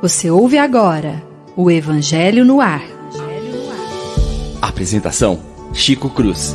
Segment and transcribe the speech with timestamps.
[0.00, 1.20] Você ouve agora
[1.56, 2.84] o Evangelho no Ar.
[4.62, 5.42] Apresentação:
[5.74, 6.54] Chico Cruz.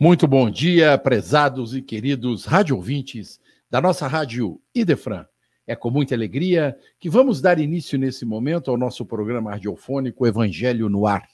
[0.00, 3.38] Muito bom dia, prezados e queridos rádio ouvintes
[3.70, 5.26] da nossa rádio Idefran.
[5.66, 10.88] É com muita alegria que vamos dar início nesse momento ao nosso programa radiofônico Evangelho
[10.88, 11.26] no Ar.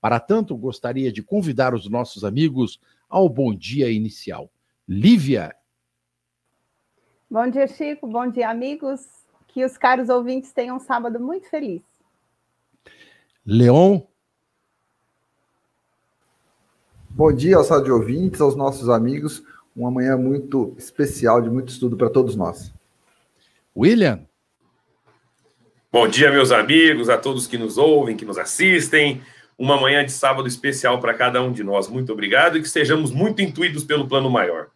[0.00, 4.50] Para tanto, gostaria de convidar os nossos amigos ao bom dia inicial.
[4.86, 5.54] Lívia.
[7.30, 8.06] Bom dia, Chico.
[8.06, 9.00] Bom dia, amigos.
[9.48, 11.82] Que os caros ouvintes tenham um sábado muito feliz.
[13.44, 14.00] Leon.
[17.10, 19.42] Bom dia aos rádio ouvintes, aos nossos amigos.
[19.76, 22.72] Uma manhã muito especial, de muito estudo para todos nós.
[23.78, 24.26] William.
[25.92, 29.22] Bom dia, meus amigos, a todos que nos ouvem, que nos assistem.
[29.56, 31.86] Uma manhã de sábado especial para cada um de nós.
[31.86, 34.70] Muito obrigado e que sejamos muito intuídos pelo plano maior.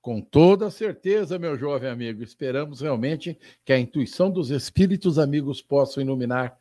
[0.00, 2.22] Com toda certeza, meu jovem amigo.
[2.22, 6.58] Esperamos realmente que a intuição dos espíritos amigos possam iluminar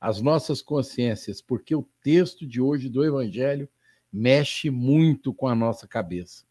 [0.00, 3.68] as nossas consciências, porque o texto de hoje do Evangelho
[4.12, 6.44] mexe muito com a nossa cabeça.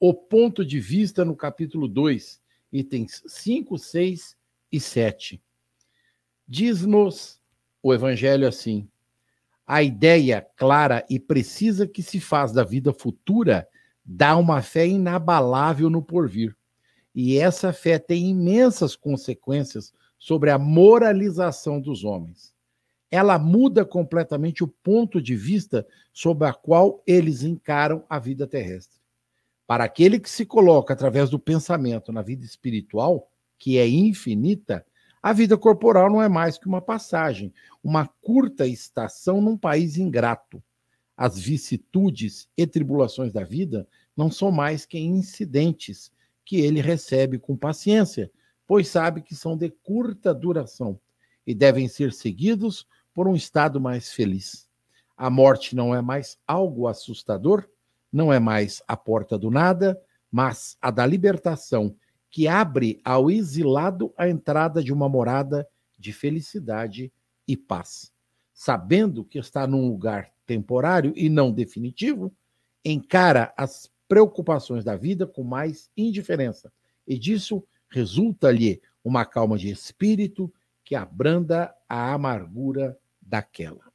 [0.00, 2.42] O ponto de vista no capítulo 2,
[2.74, 4.36] itens 5, 6
[4.72, 5.40] e 7.
[6.46, 7.40] Diz-nos
[7.80, 8.88] o Evangelho assim:
[9.66, 13.66] a ideia clara e precisa que se faz da vida futura
[14.04, 16.54] dá uma fé inabalável no porvir.
[17.14, 22.52] E essa fé tem imensas consequências sobre a moralização dos homens.
[23.10, 29.03] Ela muda completamente o ponto de vista sobre a qual eles encaram a vida terrestre.
[29.66, 34.84] Para aquele que se coloca através do pensamento na vida espiritual, que é infinita,
[35.22, 40.62] a vida corporal não é mais que uma passagem, uma curta estação num país ingrato.
[41.16, 46.12] As vicissitudes e tribulações da vida não são mais que incidentes
[46.44, 48.30] que ele recebe com paciência,
[48.66, 51.00] pois sabe que são de curta duração
[51.46, 54.68] e devem ser seguidos por um estado mais feliz.
[55.16, 57.66] A morte não é mais algo assustador,
[58.14, 61.96] não é mais a porta do nada, mas a da libertação,
[62.30, 67.12] que abre ao exilado a entrada de uma morada de felicidade
[67.46, 68.12] e paz.
[68.52, 72.32] Sabendo que está num lugar temporário e não definitivo,
[72.84, 76.72] encara as preocupações da vida com mais indiferença,
[77.04, 80.52] e disso resulta-lhe uma calma de espírito
[80.84, 83.92] que abranda a amargura daquela.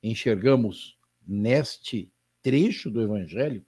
[0.00, 0.96] Enxergamos
[1.26, 2.08] neste
[2.42, 3.64] trecho do Evangelho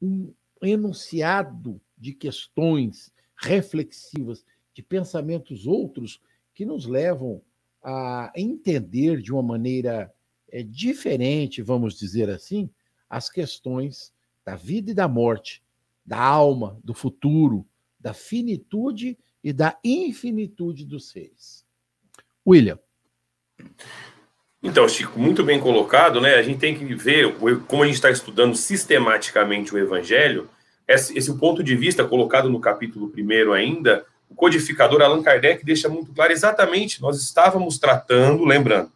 [0.00, 6.20] um enunciado de questões reflexivas, de pensamentos outros
[6.54, 7.42] que nos levam
[7.82, 10.12] a entender de uma maneira
[10.50, 12.70] é, diferente, vamos dizer assim,
[13.08, 14.12] as questões
[14.44, 15.62] da vida e da morte,
[16.04, 17.66] da alma, do futuro,
[17.98, 21.64] da finitude e da infinitude dos seres.
[22.46, 22.78] William.
[24.62, 26.36] Então, Chico, muito bem colocado, né?
[26.36, 27.34] A gente tem que ver
[27.66, 30.48] como a gente está estudando sistematicamente o Evangelho,
[30.86, 35.88] esse, esse ponto de vista colocado no capítulo primeiro ainda, o codificador Allan Kardec deixa
[35.88, 38.90] muito claro exatamente, nós estávamos tratando, lembrando,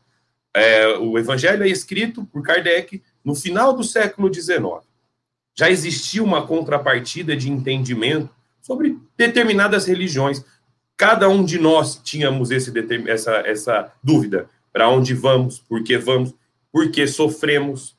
[0.54, 4.86] é, o Evangelho é escrito por Kardec no final do século XIX.
[5.54, 8.30] Já existia uma contrapartida de entendimento
[8.62, 10.44] sobre determinadas religiões.
[10.96, 12.72] Cada um de nós tínhamos esse,
[13.08, 16.34] essa, essa dúvida para onde vamos, por que vamos,
[16.70, 17.96] por que sofremos.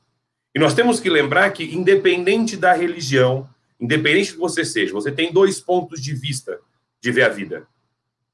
[0.54, 3.50] E nós temos que lembrar que, independente da religião,
[3.80, 6.60] independente que você seja, você tem dois pontos de vista
[7.02, 7.66] de ver a vida: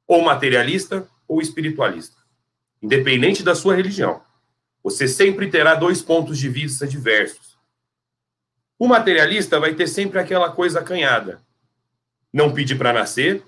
[0.05, 2.17] ou materialista ou espiritualista.
[2.81, 4.21] Independente da sua religião,
[4.83, 7.57] você sempre terá dois pontos de vista diversos.
[8.77, 11.41] O materialista vai ter sempre aquela coisa acanhada:
[12.33, 13.41] não pedir para nascer,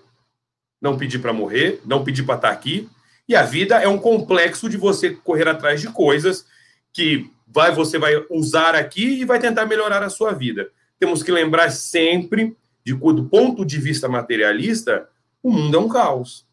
[0.82, 2.90] não pedir para morrer, não pedir para estar tá aqui,
[3.28, 6.46] e a vida é um complexo de você correr atrás de coisas
[6.94, 10.70] que vai você vai usar aqui e vai tentar melhorar a sua vida.
[11.00, 15.10] Temos que lembrar sempre de do ponto de vista materialista,
[15.42, 16.46] o mundo é um caos.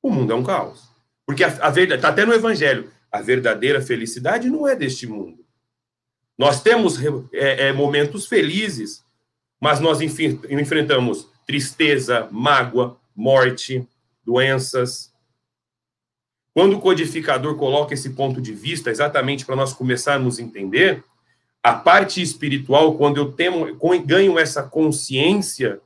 [0.00, 0.88] O mundo é um caos.
[1.26, 5.44] Porque a, a verdade, está até no Evangelho, a verdadeira felicidade não é deste mundo.
[6.38, 6.98] Nós temos
[7.32, 9.04] é, é, momentos felizes,
[9.60, 13.86] mas nós enfrentamos tristeza, mágoa, morte,
[14.24, 15.11] doenças,
[16.54, 21.02] quando o codificador coloca esse ponto de vista, exatamente para nós começarmos a entender,
[21.62, 25.80] a parte espiritual, quando eu ganho essa consciência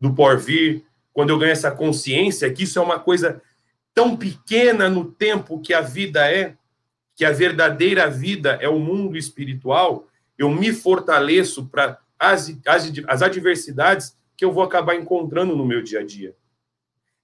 [0.00, 3.40] do porvir, quando eu ganho essa consciência que isso é uma coisa
[3.94, 6.54] tão pequena no tempo que a vida é,
[7.14, 10.06] que a verdadeira vida é o mundo espiritual,
[10.36, 15.82] eu me fortaleço para as, as, as adversidades que eu vou acabar encontrando no meu
[15.82, 16.36] dia a dia.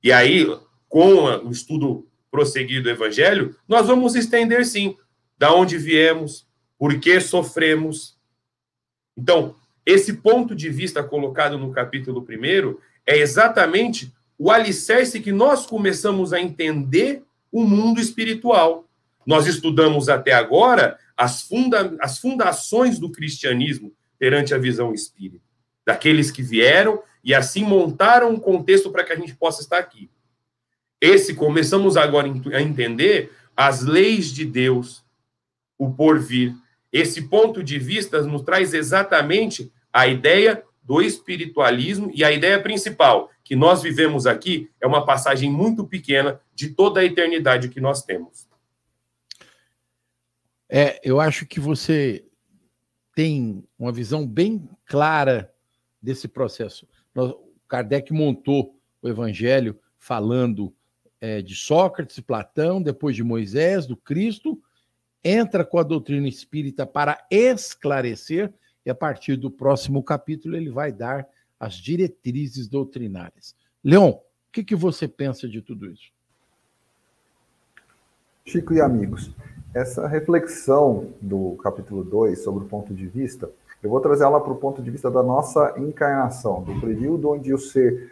[0.03, 0.47] E aí,
[0.89, 4.97] com o estudo prosseguido do Evangelho, nós vamos estender, sim,
[5.39, 6.47] da onde viemos,
[6.79, 8.17] por que sofremos.
[9.17, 15.67] Então, esse ponto de vista colocado no capítulo 1 é exatamente o alicerce que nós
[15.67, 18.89] começamos a entender o mundo espiritual.
[19.27, 25.45] Nós estudamos até agora as, funda as fundações do cristianismo perante a visão espírita,
[25.85, 30.11] daqueles que vieram e assim montaram um contexto para que a gente possa estar aqui.
[31.03, 35.05] Esse começamos agora a entender as leis de Deus,
[35.77, 36.55] o porvir.
[36.93, 43.33] Esse ponto de vista nos traz exatamente a ideia do espiritualismo e a ideia principal
[43.43, 48.05] que nós vivemos aqui é uma passagem muito pequena de toda a eternidade que nós
[48.05, 48.47] temos.
[50.69, 52.25] É, eu acho que você
[53.13, 55.53] tem uma visão bem clara
[56.01, 56.87] desse processo.
[57.67, 60.73] Kardec montou o Evangelho falando
[61.23, 64.61] é, de Sócrates, Platão, depois de Moisés, do Cristo,
[65.23, 68.53] entra com a doutrina espírita para esclarecer,
[68.85, 71.25] e a partir do próximo capítulo ele vai dar
[71.61, 73.55] as diretrizes doutrinárias.
[73.85, 74.21] Leon, o
[74.51, 76.11] que, que você pensa de tudo isso?
[78.45, 79.31] Chico e amigos,
[79.73, 83.49] essa reflexão do capítulo 2 sobre o ponto de vista,
[83.81, 87.55] eu vou trazer ela para o ponto de vista da nossa encarnação, do período onde
[87.55, 88.11] o ser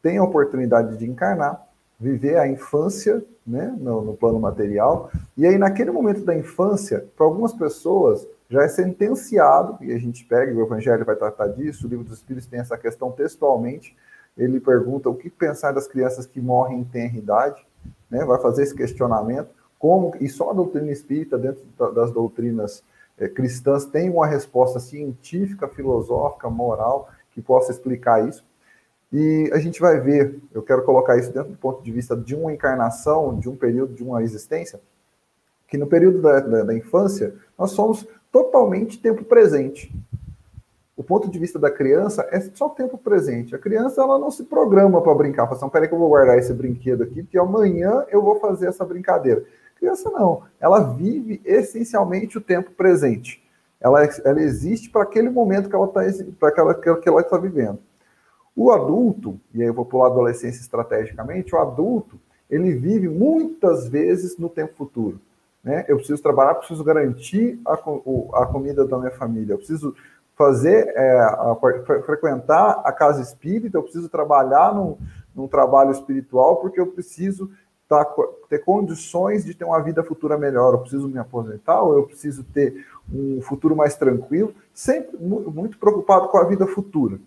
[0.00, 5.58] tem a oportunidade de encarnar, viver a infância né, no, no plano material, e aí
[5.58, 10.62] naquele momento da infância, para algumas pessoas, já é sentenciado, e a gente pega, o
[10.62, 13.96] Evangelho vai tratar disso, o livro dos Espíritos tem essa questão textualmente,
[14.36, 17.66] ele pergunta o que pensar das crianças que morrem em tenra idade,
[18.10, 19.48] né, vai fazer esse questionamento,
[19.78, 21.62] como e só a doutrina espírita dentro
[21.92, 22.82] das doutrinas
[23.18, 28.44] é, cristãs tem uma resposta científica, filosófica, moral que possa explicar isso.
[29.12, 32.34] E a gente vai ver, eu quero colocar isso dentro do ponto de vista de
[32.34, 34.80] uma encarnação, de um período, de uma existência,
[35.68, 39.94] que no período da, da, da infância nós somos totalmente tempo presente.
[40.96, 43.54] O ponto de vista da criança é só tempo presente.
[43.54, 45.46] A criança ela não se programa para brincar.
[45.46, 48.68] Fala assim, peraí que eu vou guardar esse brinquedo aqui, porque amanhã eu vou fazer
[48.68, 49.44] essa brincadeira.
[49.76, 53.42] Criança não, ela vive essencialmente o tempo presente.
[53.80, 56.00] Ela, ela existe para aquele momento que ela está
[56.38, 57.78] para aquela que ela está vivendo.
[58.56, 63.88] O adulto, e aí eu vou pular a adolescência estrategicamente, o adulto, ele vive muitas
[63.88, 65.20] vezes no tempo futuro.
[65.62, 65.84] Né?
[65.88, 69.94] Eu preciso trabalhar, preciso garantir a, a comida da minha família, eu preciso
[70.36, 71.56] fazer, é, a,
[72.04, 74.96] frequentar a casa espírita, eu preciso trabalhar num,
[75.34, 77.50] num trabalho espiritual, porque eu preciso
[77.88, 78.04] tá,
[78.48, 80.74] ter condições de ter uma vida futura melhor.
[80.74, 86.28] Eu preciso me aposentar ou eu preciso ter um futuro mais tranquilo, sempre muito preocupado
[86.28, 87.18] com a vida futura.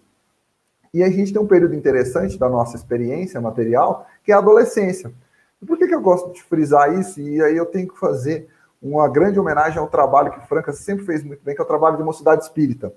[0.97, 5.11] E a gente tem um período interessante da nossa experiência material, que é a adolescência.
[5.63, 7.21] Por que, que eu gosto de frisar isso?
[7.21, 8.49] E aí eu tenho que fazer
[8.81, 11.97] uma grande homenagem ao trabalho que Franca sempre fez muito bem, que é o trabalho
[11.97, 12.91] de mocidade espírita.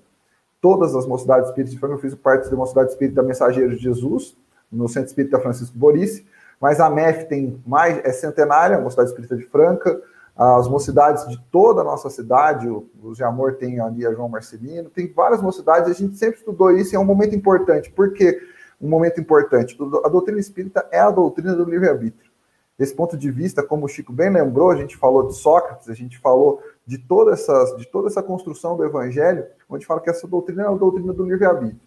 [0.59, 4.35] Todas as mocidades espíritas de Franca, eu fiz parte da mocidade espírita Mensageiros de Jesus,
[4.71, 6.25] no Centro Espírita Francisco Boris,
[6.59, 10.01] mas a MEF tem mais, é centenária, a Mocidade Espírita de Franca,
[10.41, 14.89] as mocidades de toda a nossa cidade, os de Amor tem ali a João Marcelino,
[14.89, 17.91] tem várias mocidades, a gente sempre estudou isso e é um momento importante.
[17.91, 18.41] Por que
[18.81, 19.77] um momento importante?
[20.03, 22.31] A doutrina espírita é a doutrina do livre-arbítrio.
[22.75, 25.93] Desse ponto de vista, como o Chico bem lembrou, a gente falou de Sócrates, a
[25.93, 30.27] gente falou de toda essa, de toda essa construção do evangelho, onde fala que essa
[30.27, 31.79] doutrina é a doutrina do livre-arbítrio.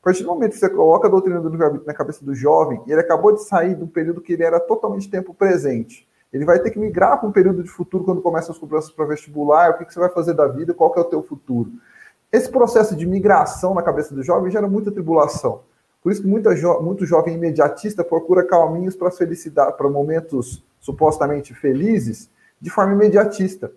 [0.00, 2.82] A partir do momento que você coloca a doutrina do livre-arbítrio na cabeça do jovem,
[2.84, 6.44] e ele acabou de sair de um período que ele era totalmente tempo presente, ele
[6.44, 9.70] vai ter que migrar para um período de futuro quando começa as cobranças para vestibular,
[9.70, 11.70] o que, que você vai fazer da vida, qual que é o teu futuro.
[12.32, 15.60] Esse processo de migração na cabeça do jovem gera muita tribulação.
[16.02, 21.54] Por isso que muita jo muito jovem imediatista procura caminhos para felicidade, para momentos supostamente
[21.54, 23.70] felizes, de forma imediatista.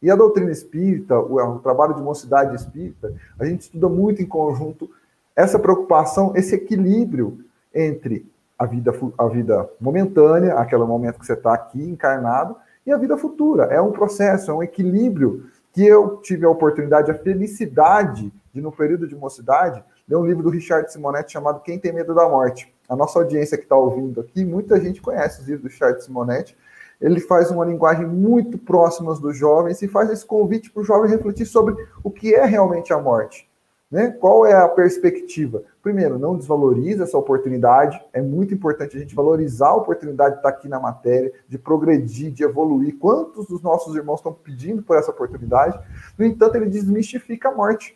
[0.00, 4.26] E a doutrina espírita, o, o trabalho de mocidade espírita, a gente estuda muito em
[4.26, 4.90] conjunto
[5.34, 7.38] essa preocupação, esse equilíbrio
[7.74, 8.30] entre
[8.62, 13.16] a vida, a vida momentânea, aquele momento que você está aqui encarnado, e a vida
[13.16, 13.64] futura.
[13.64, 18.70] É um processo, é um equilíbrio que eu tive a oportunidade, a felicidade de, no
[18.70, 22.72] período de mocidade, ler um livro do Richard Simonetti chamado Quem Tem Medo da Morte.
[22.88, 26.56] A nossa audiência que está ouvindo aqui, muita gente conhece os livros do Richard Simonetti.
[27.00, 31.10] Ele faz uma linguagem muito próxima dos jovens e faz esse convite para o jovem
[31.10, 33.48] refletir sobre o que é realmente a morte.
[33.92, 34.10] Né?
[34.10, 35.64] Qual é a perspectiva?
[35.82, 38.02] Primeiro, não desvaloriza essa oportunidade.
[38.10, 42.32] É muito importante a gente valorizar a oportunidade de estar aqui na matéria, de progredir,
[42.32, 42.96] de evoluir.
[42.98, 45.78] Quantos dos nossos irmãos estão pedindo por essa oportunidade?
[46.16, 47.94] No entanto, ele desmistifica a morte.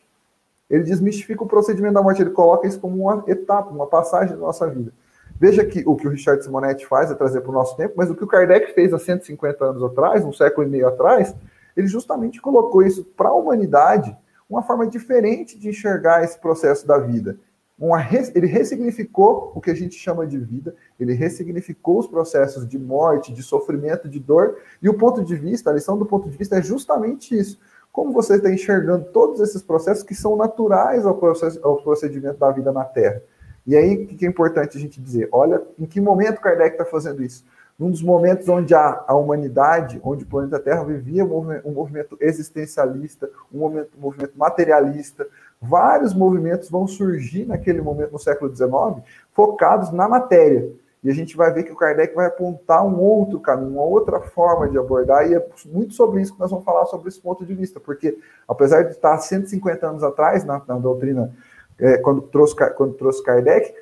[0.68, 2.20] Ele desmistifica o procedimento da morte.
[2.20, 4.92] Ele coloca isso como uma etapa, uma passagem da nossa vida.
[5.40, 8.10] Veja que o que o Richard Simonetti faz é trazer para o nosso tempo, mas
[8.10, 11.34] o que o Kardec fez há 150 anos atrás, um século e meio atrás,
[11.74, 14.14] ele justamente colocou isso para a humanidade
[14.48, 17.38] uma forma diferente de enxergar esse processo da vida.
[17.78, 18.00] Uma,
[18.34, 23.34] ele ressignificou o que a gente chama de vida, ele ressignificou os processos de morte,
[23.34, 26.56] de sofrimento, de dor, e o ponto de vista, a lição do ponto de vista
[26.56, 27.58] é justamente isso.
[27.92, 32.50] Como você está enxergando todos esses processos que são naturais ao, processo, ao procedimento da
[32.50, 33.22] vida na Terra.
[33.66, 35.28] E aí, o que é importante a gente dizer?
[35.32, 37.44] Olha, em que momento Kardec está fazendo isso?
[37.78, 41.73] Num dos momentos onde a, a humanidade, onde o planeta Terra vivia um movimento, um
[41.73, 45.26] movimento existencialista, um movimento, um movimento materialista,
[45.61, 50.71] vários movimentos vão surgir naquele momento no século XIX, focados na matéria.
[51.04, 54.21] E a gente vai ver que o Kardec vai apontar um outro caminho, uma outra
[54.21, 57.45] forma de abordar, e é muito sobre isso que nós vamos falar sobre esse ponto
[57.45, 58.18] de vista, porque
[58.49, 61.30] apesar de estar 150 anos atrás na, na doutrina,
[61.78, 63.73] é, quando, trouxe, quando trouxe Kardec,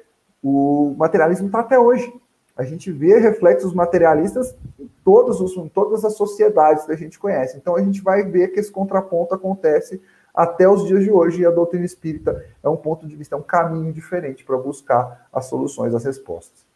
[0.42, 2.12] o materialismo está até hoje
[2.56, 7.18] a gente vê reflexos materialistas em, todos os, em todas as sociedades que a gente
[7.18, 7.56] conhece.
[7.56, 10.00] Então a gente vai ver que esse contraponto acontece
[10.32, 13.38] até os dias de hoje, e a doutrina espírita é um ponto de vista, é
[13.38, 16.66] um caminho diferente para buscar as soluções, as respostas.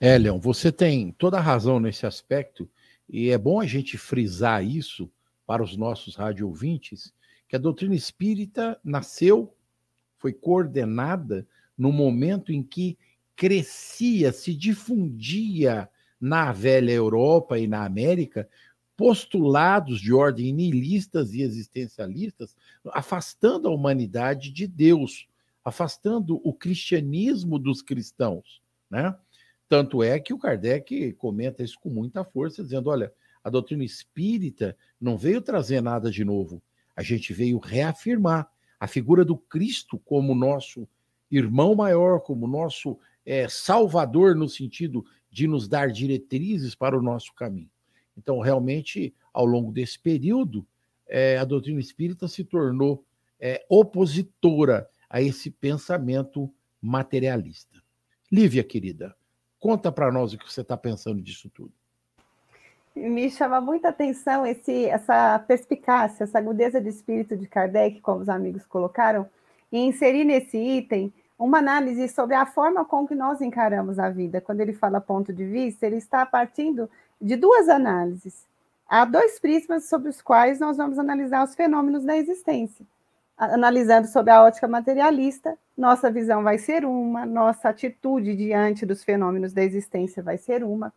[0.00, 2.68] É, Leão, você tem toda a razão nesse aspecto,
[3.08, 5.08] e é bom a gente frisar isso
[5.46, 7.14] para os nossos rádio ouvintes,
[7.48, 9.54] que a doutrina espírita nasceu,
[10.18, 11.46] foi coordenada
[11.78, 12.98] no momento em que
[13.36, 15.88] crescia, se difundia
[16.18, 18.48] na velha Europa e na América
[18.96, 25.28] postulados de ordem nihilistas e existencialistas, afastando a humanidade de Deus,
[25.62, 29.14] afastando o cristianismo dos cristãos, né?
[29.68, 33.12] Tanto é que o Kardec comenta isso com muita força, dizendo: olha,
[33.44, 36.62] a doutrina espírita não veio trazer nada de novo,
[36.94, 40.88] a gente veio reafirmar a figura do Cristo como nosso
[41.30, 47.34] irmão maior, como nosso é, salvador no sentido de nos dar diretrizes para o nosso
[47.34, 47.68] caminho.
[48.16, 50.66] Então, realmente, ao longo desse período,
[51.06, 53.04] é, a doutrina espírita se tornou
[53.38, 57.82] é, opositora a esse pensamento materialista.
[58.32, 59.14] Lívia, querida,
[59.58, 61.72] conta para nós o que você está pensando disso tudo.
[62.94, 68.28] Me chama muita atenção esse, essa perspicácia, essa agudeza de espírito de Kardec, como os
[68.28, 69.28] amigos colocaram,
[69.70, 74.40] e inserir nesse item uma análise sobre a forma com que nós encaramos a vida.
[74.40, 76.88] Quando ele fala ponto de vista, ele está partindo
[77.20, 78.46] de duas análises.
[78.88, 82.86] Há dois prismas sobre os quais nós vamos analisar os fenômenos da existência.
[83.36, 89.52] Analisando sobre a ótica materialista, nossa visão vai ser uma, nossa atitude diante dos fenômenos
[89.52, 90.92] da existência vai ser uma,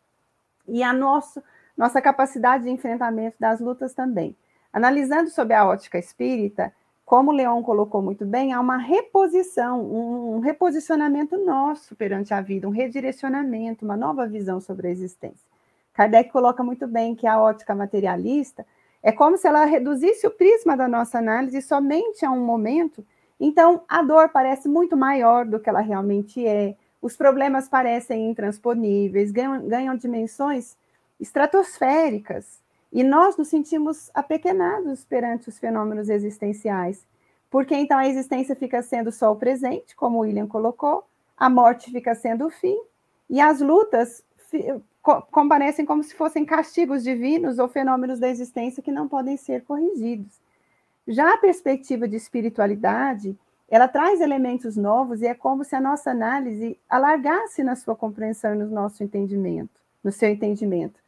[0.65, 1.43] e a nosso,
[1.75, 4.37] nossa capacidade de enfrentamento das lutas também.
[4.71, 6.71] Analisando sobre a ótica espírita,
[7.09, 12.67] como o Leon colocou muito bem, há uma reposição, um reposicionamento nosso perante a vida,
[12.67, 15.43] um redirecionamento, uma nova visão sobre a existência.
[15.91, 18.63] Kardec coloca muito bem que a ótica materialista
[19.01, 23.03] é como se ela reduzisse o prisma da nossa análise somente a um momento,
[23.39, 29.31] então a dor parece muito maior do que ela realmente é, os problemas parecem intransponíveis,
[29.31, 30.77] ganham, ganham dimensões
[31.19, 32.61] estratosféricas,
[32.91, 37.05] e nós nos sentimos apequenados perante os fenômenos existenciais,
[37.49, 41.03] porque então a existência fica sendo só o presente, como o William colocou,
[41.37, 42.77] a morte fica sendo o fim,
[43.29, 44.23] e as lutas
[45.31, 50.39] comparecem como se fossem castigos divinos ou fenômenos da existência que não podem ser corrigidos.
[51.07, 53.37] Já a perspectiva de espiritualidade,
[53.69, 58.53] ela traz elementos novos e é como se a nossa análise alargasse na sua compreensão
[58.53, 60.99] e no nosso entendimento, no seu entendimento.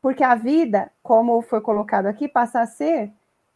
[0.00, 3.12] Porque a vida, como foi colocado aqui, passa a ser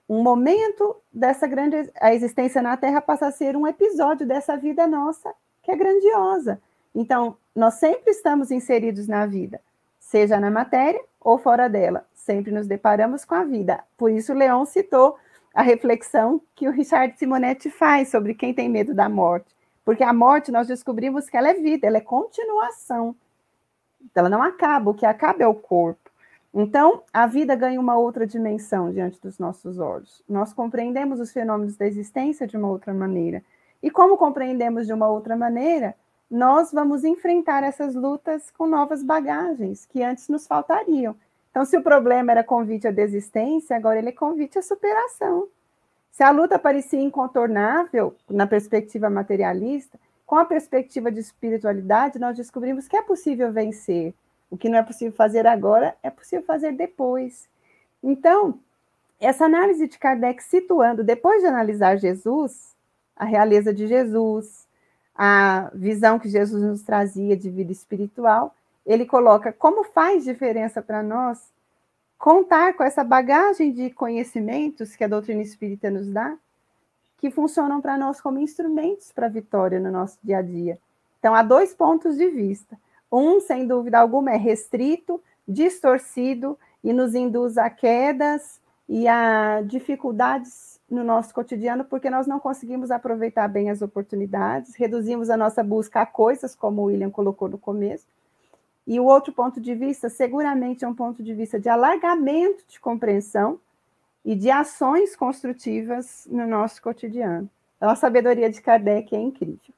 [0.09, 1.91] um momento dessa grande.
[2.01, 5.33] A existência na Terra passa a ser um episódio dessa vida nossa,
[5.63, 6.61] que é grandiosa.
[6.95, 9.61] Então, nós sempre estamos inseridos na vida,
[9.99, 12.07] seja na matéria ou fora dela.
[12.15, 13.83] Sempre nos deparamos com a vida.
[13.97, 15.17] Por isso, Leon citou
[15.55, 19.55] a reflexão que o Richard Simonetti faz sobre quem tem medo da morte.
[19.85, 23.15] Porque a morte, nós descobrimos que ela é vida, ela é continuação.
[24.15, 26.04] Ela não acaba, o que acaba é o corpo.
[26.57, 30.23] Então, a vida ganha uma outra dimensão diante dos nossos olhos.
[30.29, 33.43] Nós compreendemos os fenômenos da existência de uma outra maneira.
[33.83, 35.97] E como compreendemos de uma outra maneira,
[36.31, 41.17] nós vamos enfrentar essas lutas com novas bagagens que antes nos faltariam.
[41.51, 45.49] Então, se o problema era convite à desistência, agora ele é convite à superação.
[46.13, 52.87] Se a luta parecia incontornável na perspectiva materialista, com a perspectiva de espiritualidade, nós descobrimos
[52.87, 54.15] que é possível vencer.
[54.51, 57.49] O que não é possível fazer agora, é possível fazer depois.
[58.03, 58.59] Então,
[59.21, 62.75] essa análise de Kardec situando, depois de analisar Jesus,
[63.17, 64.67] a realeza de Jesus,
[65.15, 71.03] a visão que Jesus nos trazia de vida espiritual, ele coloca como faz diferença para
[71.03, 71.53] nós
[72.19, 76.37] contar com essa bagagem de conhecimentos que a doutrina espírita nos dá,
[77.19, 80.79] que funcionam para nós como instrumentos para a vitória no nosso dia a dia.
[81.19, 82.79] Então, há dois pontos de vista.
[83.11, 90.81] Um, sem dúvida alguma, é restrito, distorcido e nos induz a quedas e a dificuldades
[90.91, 96.03] no nosso cotidiano, porque nós não conseguimos aproveitar bem as oportunidades, reduzimos a nossa busca
[96.03, 98.07] a coisas, como o William colocou no começo.
[98.87, 102.79] E o outro ponto de vista, seguramente, é um ponto de vista de alargamento de
[102.79, 103.59] compreensão
[104.25, 107.49] e de ações construtivas no nosso cotidiano.
[107.77, 109.75] Então, a sabedoria de Kardec é incrível.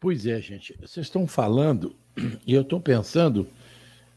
[0.00, 0.76] Pois é, gente.
[0.80, 1.96] Vocês estão falando,
[2.46, 3.48] e eu estou pensando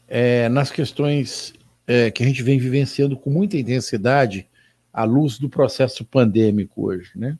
[0.06, 1.52] é, nas questões
[1.86, 4.48] é, que a gente vem vivenciando com muita intensidade
[4.92, 7.36] à luz do processo pandêmico hoje, né?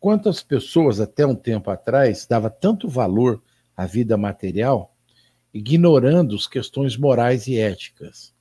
[0.00, 3.42] Quantas pessoas até um tempo atrás dava tanto valor
[3.76, 4.94] à vida material,
[5.52, 8.34] ignorando as questões morais e éticas,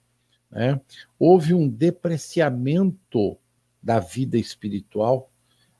[0.49, 0.81] né?
[1.19, 3.37] Houve um depreciamento
[3.81, 5.29] da vida espiritual,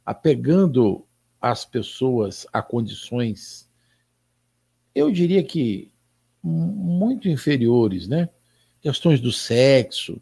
[0.05, 1.05] apegando
[1.43, 3.69] as pessoas a condições,
[4.95, 5.91] eu diria que
[6.41, 8.29] muito inferiores, né?
[8.79, 10.21] questões do sexo,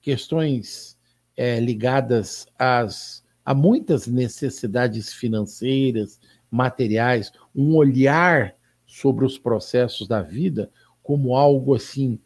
[0.00, 0.98] questões
[1.36, 6.18] é, ligadas às, a muitas necessidades financeiras,
[6.50, 8.54] materiais, um olhar
[8.86, 10.70] sobre os processos da vida
[11.02, 12.18] como algo assim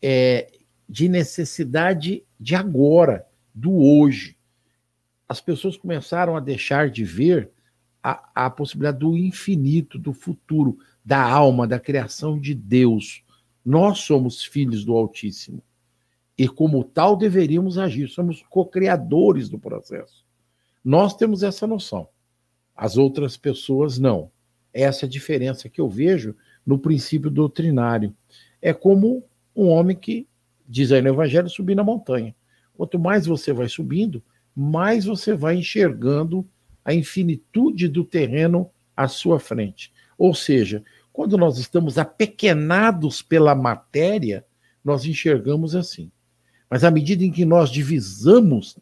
[0.00, 0.50] é,
[0.88, 4.38] de necessidade de agora, do hoje.
[5.28, 7.50] As pessoas começaram a deixar de ver
[8.02, 13.22] a, a possibilidade do infinito, do futuro, da alma, da criação de Deus
[13.64, 15.62] nós somos filhos do Altíssimo.
[16.36, 20.24] E como tal deveríamos agir, somos co-criadores do processo.
[20.82, 22.08] Nós temos essa noção.
[22.74, 24.30] As outras pessoas não.
[24.72, 26.34] Essa é a diferença que eu vejo
[26.64, 28.14] no princípio doutrinário.
[28.62, 29.22] É como
[29.54, 30.26] um homem que,
[30.66, 32.34] diz aí no Evangelho, subir na montanha.
[32.74, 34.22] Quanto mais você vai subindo,
[34.56, 36.48] mais você vai enxergando
[36.84, 39.92] a infinitude do terreno à sua frente.
[40.18, 44.44] Ou seja, quando nós estamos apequenados pela matéria,
[44.84, 46.10] nós enxergamos assim.
[46.68, 48.78] Mas à medida em que nós divisamos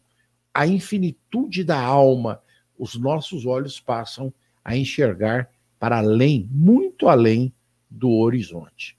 [0.53, 2.41] a infinitude da alma,
[2.77, 4.33] os nossos olhos passam
[4.63, 7.53] a enxergar para além, muito além
[7.89, 8.97] do horizonte.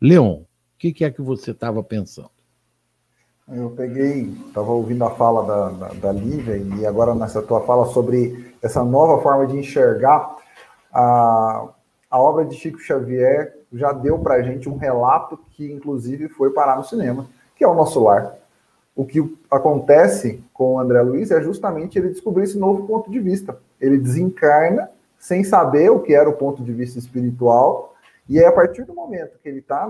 [0.00, 0.46] Leon, o
[0.78, 2.30] que, é que você estava pensando?
[3.50, 7.86] Eu peguei, estava ouvindo a fala da, da, da Lívia e agora nessa tua fala
[7.86, 10.36] sobre essa nova forma de enxergar
[10.92, 11.68] a,
[12.10, 16.76] a obra de Chico Xavier já deu para gente um relato que, inclusive, foi parar
[16.76, 18.34] no cinema, que é o nosso lar.
[18.94, 23.20] O que acontece com o André Luiz é justamente ele descobrir esse novo ponto de
[23.20, 23.58] vista.
[23.80, 27.87] Ele desencarna sem saber o que era o ponto de vista espiritual,
[28.28, 29.86] e é a partir do momento que ele está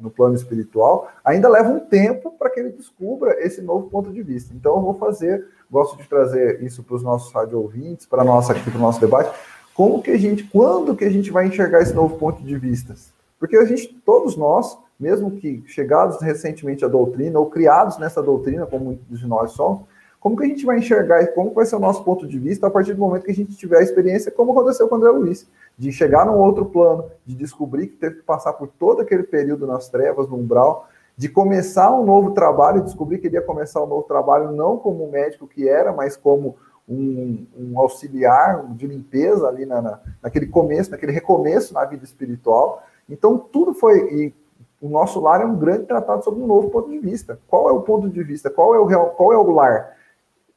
[0.00, 4.22] no plano espiritual, ainda leva um tempo para que ele descubra esse novo ponto de
[4.22, 4.52] vista.
[4.52, 8.52] Então, eu vou fazer, gosto de trazer isso para os nossos rádio ouvintes, para nossa
[8.52, 9.32] aqui para o nosso debate,
[9.74, 12.94] como que a gente, quando que a gente vai enxergar esse novo ponto de vista?
[13.38, 18.66] Porque a gente, todos nós, mesmo que chegados recentemente à doutrina ou criados nessa doutrina,
[18.66, 19.82] como muitos de nós somos,
[20.22, 22.68] como que a gente vai enxergar e como vai ser o nosso ponto de vista
[22.68, 25.10] a partir do momento que a gente tiver a experiência, como aconteceu com o André
[25.10, 29.24] Luiz, de chegar num outro plano, de descobrir que teve que passar por todo aquele
[29.24, 33.82] período nas trevas, no umbral, de começar um novo trabalho, descobrir que ele ia começar
[33.82, 36.54] um novo trabalho não como médico que era, mas como
[36.88, 42.84] um, um auxiliar de limpeza ali na, na, naquele começo, naquele recomeço na vida espiritual.
[43.10, 43.98] Então, tudo foi.
[44.14, 44.34] E
[44.80, 47.40] o nosso lar é um grande tratado sobre um novo ponto de vista.
[47.48, 48.48] Qual é o ponto de vista?
[48.48, 49.96] Qual é o, real, qual é o lar?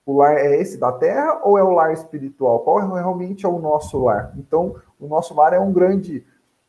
[0.05, 2.59] O lar é esse da terra ou é o lar espiritual?
[2.59, 4.33] Qual é, realmente é o nosso lar?
[4.37, 6.23] Então, o nosso lar é um grande.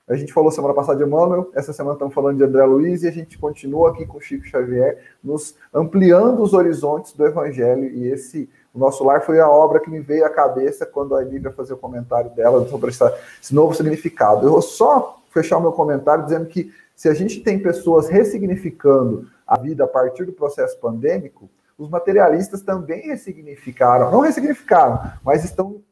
[0.08, 3.08] A gente falou semana passada de Emmanuel, essa semana estamos falando de André Luiz e
[3.08, 8.48] a gente continua aqui com Chico Xavier, nos ampliando os horizontes do Evangelho e esse
[8.76, 11.74] o Nosso Lar foi a obra que me veio à cabeça quando a Lívia fazia
[11.74, 14.46] o comentário dela sobre esse novo significado.
[14.46, 19.26] Eu vou só fechar o meu comentário dizendo que se a gente tem pessoas ressignificando
[19.46, 25.82] a vida a partir do processo pandêmico, os materialistas também ressignificaram, não ressignificaram, mas estão,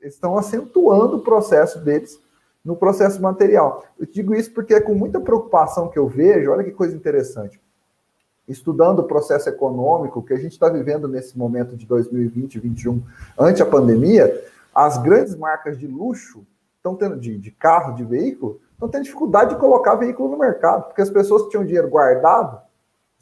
[0.00, 2.20] estão acentuando o processo deles
[2.64, 3.84] no processo material.
[3.98, 7.60] Eu digo isso porque é com muita preocupação que eu vejo, olha que coisa interessante.
[8.46, 13.02] estudando o processo econômico que a gente está vivendo nesse momento de 2020 e 2021,
[13.38, 14.44] ante a pandemia,
[14.74, 19.54] as grandes marcas de luxo estão tendo de, de carro, de veículo, estão tendo dificuldade
[19.54, 22.60] de colocar veículo no mercado, porque as pessoas que tinham dinheiro guardado,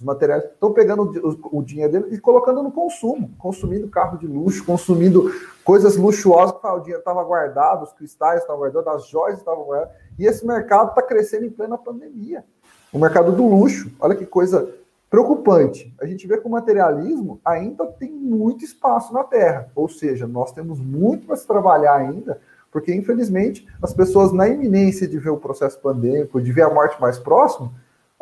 [0.03, 4.27] os materiais, estão pegando o, o dinheiro dele e colocando no consumo, consumindo carro de
[4.27, 5.33] luxo, consumindo
[5.65, 10.27] coisas luxuosas, o dinheiro estava guardado, os cristais estavam guardados, as joias estavam guardadas, e
[10.27, 12.45] esse mercado está crescendo em plena pandemia.
[12.93, 14.75] O mercado do luxo, olha que coisa
[15.09, 15.95] preocupante.
[16.01, 20.53] A gente vê que o materialismo ainda tem muito espaço na Terra, ou seja, nós
[20.53, 22.41] temos muito para se trabalhar ainda
[22.73, 26.99] porque, infelizmente, as pessoas, na iminência de ver o processo pandêmico, de ver a morte
[26.99, 27.71] mais próximo,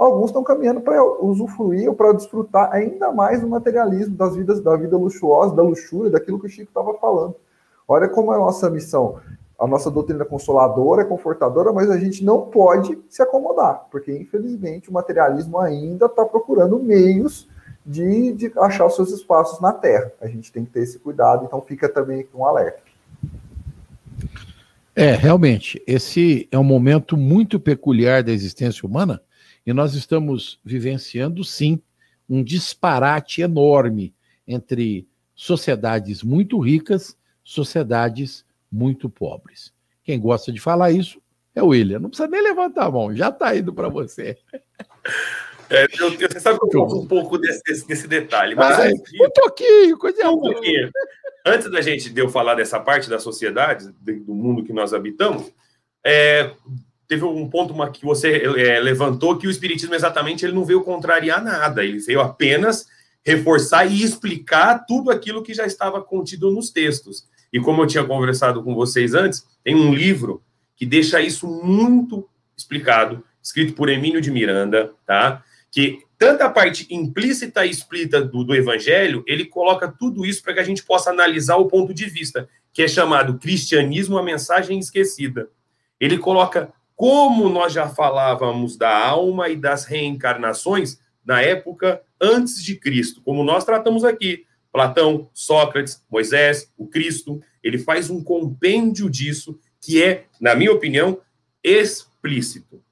[0.00, 4.74] alguns estão caminhando para usufruir ou para desfrutar ainda mais do materialismo, das vidas, da
[4.74, 7.36] vida luxuosa, da luxúria, daquilo que o Chico estava falando.
[7.86, 9.20] Olha como é a nossa missão.
[9.58, 14.92] A nossa doutrina consoladora, confortadora, mas a gente não pode se acomodar, porque, infelizmente, o
[14.92, 17.46] materialismo ainda está procurando meios
[17.84, 20.12] de, de achar os seus espaços na Terra.
[20.18, 22.80] A gente tem que ter esse cuidado, então fica também um alerta.
[24.96, 29.20] É, realmente, esse é um momento muito peculiar da existência humana
[29.66, 31.80] e nós estamos vivenciando, sim,
[32.28, 34.14] um disparate enorme
[34.46, 39.72] entre sociedades muito ricas, sociedades muito pobres.
[40.02, 41.20] Quem gosta de falar isso
[41.54, 41.98] é o William.
[41.98, 44.38] Não precisa nem levantar a mão, já está indo para você.
[45.68, 48.56] É, eu, você sabe que eu um pouco desse, desse detalhe.
[48.56, 50.90] Mas ah, um pouquinho, coisa um pouquinho
[51.46, 55.52] antes da gente de eu falar dessa parte da sociedade, do mundo que nós habitamos,
[56.04, 56.52] é,
[57.10, 61.42] teve um ponto que você é, levantou que o espiritismo exatamente ele não veio contrariar
[61.42, 62.86] nada, ele veio apenas
[63.26, 67.26] reforçar e explicar tudo aquilo que já estava contido nos textos.
[67.52, 70.40] E como eu tinha conversado com vocês antes, tem um livro
[70.76, 75.42] que deixa isso muito explicado, escrito por Emílio de Miranda, tá?
[75.68, 80.54] Que tanto a parte implícita e explícita do, do evangelho, ele coloca tudo isso para
[80.54, 84.78] que a gente possa analisar o ponto de vista, que é chamado Cristianismo, a mensagem
[84.78, 85.48] esquecida.
[85.98, 92.76] Ele coloca como nós já falávamos da alma e das reencarnações na época antes de
[92.76, 94.44] Cristo, como nós tratamos aqui.
[94.70, 101.18] Platão, Sócrates, Moisés, o Cristo, ele faz um compêndio disso que é, na minha opinião,
[101.64, 102.82] explícito.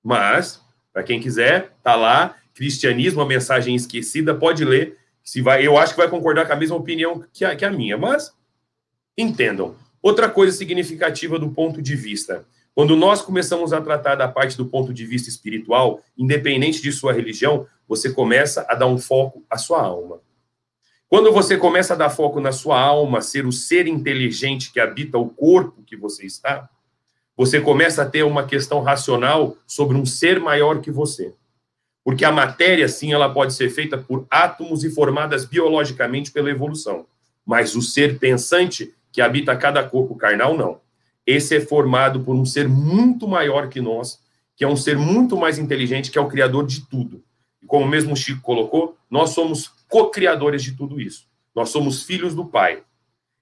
[0.00, 4.96] Mas, para quem quiser, tá lá Cristianismo, a mensagem esquecida, pode ler.
[5.24, 7.70] Se vai, eu acho que vai concordar com a mesma opinião que a, que a
[7.72, 8.32] minha, mas
[9.18, 9.74] entendam.
[10.00, 12.46] Outra coisa significativa do ponto de vista.
[12.76, 17.10] Quando nós começamos a tratar da parte do ponto de vista espiritual, independente de sua
[17.10, 20.20] religião, você começa a dar um foco à sua alma.
[21.08, 25.16] Quando você começa a dar foco na sua alma, ser o ser inteligente que habita
[25.16, 26.68] o corpo que você está,
[27.34, 31.32] você começa a ter uma questão racional sobre um ser maior que você.
[32.04, 37.06] Porque a matéria, sim, ela pode ser feita por átomos e formadas biologicamente pela evolução.
[37.42, 40.84] Mas o ser pensante que habita cada corpo carnal, não.
[41.26, 44.20] Esse é formado por um ser muito maior que nós,
[44.54, 47.22] que é um ser muito mais inteligente, que é o criador de tudo.
[47.62, 51.26] E como mesmo o Chico colocou, nós somos co-criadores de tudo isso.
[51.54, 52.82] Nós somos filhos do Pai.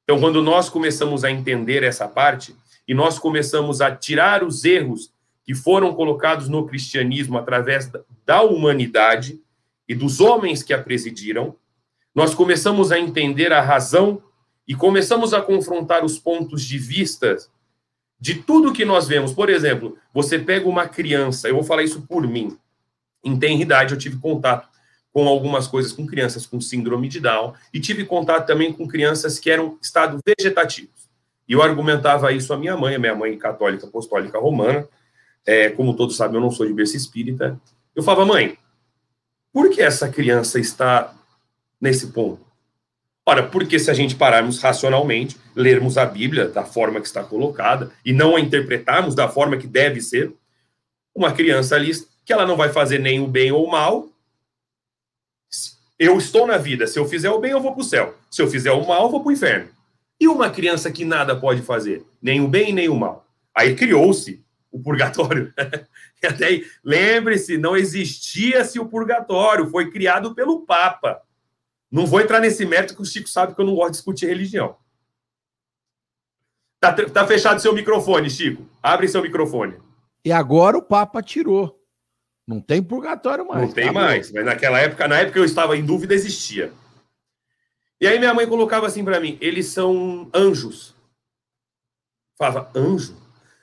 [0.05, 2.55] Então, quando nós começamos a entender essa parte,
[2.87, 5.12] e nós começamos a tirar os erros
[5.44, 7.90] que foram colocados no cristianismo através
[8.25, 9.40] da humanidade
[9.88, 11.57] e dos homens que a presidiram,
[12.14, 14.23] nós começamos a entender a razão
[14.66, 17.37] e começamos a confrontar os pontos de vista
[18.20, 19.33] de tudo que nós vemos.
[19.33, 22.57] Por exemplo, você pega uma criança, eu vou falar isso por mim.
[23.22, 24.68] Em tenridade, eu tive contato
[25.12, 29.38] com algumas coisas com crianças com síndrome de Down e tive contato também com crianças
[29.38, 31.09] que eram estado vegetativos.
[31.48, 34.88] E eu argumentava isso à minha mãe, a minha mãe católica apostólica romana,
[35.46, 37.61] é, como todos sabem, eu não sou de berço espírita.
[37.94, 38.59] Eu falava, mãe,
[39.53, 41.14] por que essa criança está
[41.81, 42.44] nesse ponto?
[43.26, 47.90] Ora, porque se a gente pararmos racionalmente, lermos a Bíblia da forma que está colocada
[48.04, 50.32] e não a interpretarmos da forma que deve ser,
[51.14, 51.90] uma criança ali
[52.24, 54.08] que ela não vai fazer nem o bem ou o mal.
[55.98, 58.14] Eu estou na vida, se eu fizer o bem, eu vou para o céu.
[58.30, 59.68] Se eu fizer o mal, eu vou para o inferno.
[60.20, 63.26] E uma criança que nada pode fazer, nem o bem nem o mal.
[63.54, 65.52] Aí criou-se o purgatório.
[66.22, 71.22] e até lembre-se, não existia-se o purgatório, foi criado pelo Papa.
[71.94, 74.26] Não vou entrar nesse mérito que o Chico sabe que eu não gosto de discutir
[74.26, 74.76] religião.
[76.80, 78.68] Tá, tá fechado seu microfone, Chico.
[78.83, 79.76] Abre seu microfone.
[80.24, 81.80] E agora o Papa tirou.
[82.48, 83.68] Não tem purgatório mais.
[83.68, 86.72] Não tem tá mais, mas naquela época, na época eu estava em dúvida, existia.
[88.00, 90.96] E aí minha mãe colocava assim para mim: eles são anjos.
[92.37, 93.16] Falava, anjo?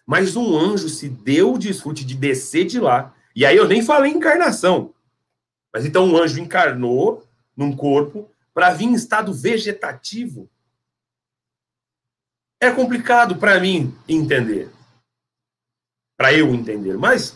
[0.08, 3.14] Mas um anjo se deu o desfrute de descer de lá.
[3.36, 4.94] E aí eu nem falei encarnação.
[5.74, 7.30] Mas então um anjo encarnou
[7.62, 10.50] num corpo para vir em estado vegetativo.
[12.60, 14.70] É complicado para mim entender.
[16.18, 17.36] Para eu entender, mas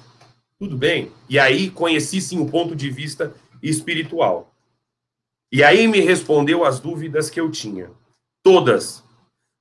[0.59, 1.11] tudo bem.
[1.29, 4.53] E aí conheci sim o ponto de vista espiritual.
[5.51, 7.89] E aí me respondeu as dúvidas que eu tinha.
[8.43, 9.03] Todas.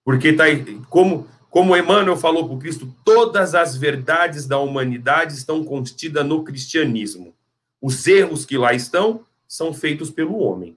[0.05, 0.45] Porque tá
[0.89, 6.43] como como Emmanuel falou para o Cristo, todas as verdades da humanidade estão contidas no
[6.43, 7.33] cristianismo.
[7.81, 9.25] Os erros que lá estão
[9.55, 10.77] são feitos pelo homem.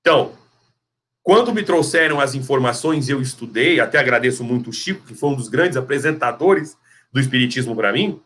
[0.00, 0.32] Então,
[1.22, 5.34] quando me trouxeram as informações, eu estudei, até agradeço muito o Chico, que foi um
[5.34, 6.74] dos grandes apresentadores
[7.12, 8.18] do Espiritismo para mim,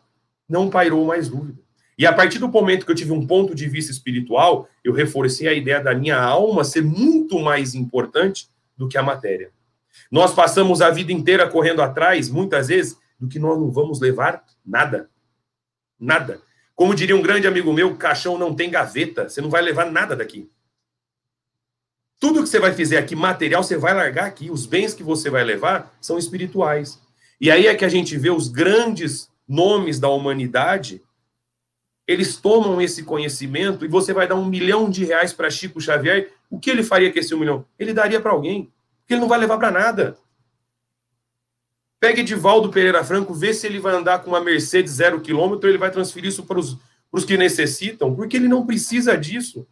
[0.47, 1.59] não pairou mais dúvida.
[1.97, 5.49] E a partir do momento que eu tive um ponto de vista espiritual, eu reforcei
[5.49, 8.47] a ideia da minha alma ser muito mais importante
[8.77, 9.51] do que a matéria.
[10.09, 14.45] Nós passamos a vida inteira correndo atrás, muitas vezes, do que nós não vamos levar
[14.65, 15.09] nada.
[15.99, 16.46] Nada.
[16.77, 20.15] Como diria um grande amigo meu, caixão não tem gaveta, você não vai levar nada
[20.15, 20.47] daqui.
[22.19, 24.51] Tudo que você vai fazer aqui, material, você vai largar aqui.
[24.51, 27.01] Os bens que você vai levar são espirituais.
[27.41, 31.01] E aí é que a gente vê os grandes nomes da humanidade,
[32.05, 36.31] eles tomam esse conhecimento e você vai dar um milhão de reais para Chico Xavier.
[36.47, 37.65] O que ele faria com esse um milhão?
[37.79, 40.15] Ele daria para alguém, porque ele não vai levar para nada.
[41.99, 45.77] Pegue Edivaldo Pereira Franco, vê se ele vai andar com uma Mercedes zero quilômetro, ele
[45.77, 49.67] vai transferir isso para os que necessitam, porque ele não precisa disso.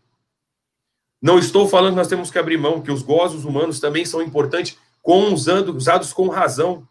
[1.21, 4.21] Não estou falando que nós temos que abrir mão, que os gozos humanos também são
[4.21, 6.87] importantes, com usando, usados com razão.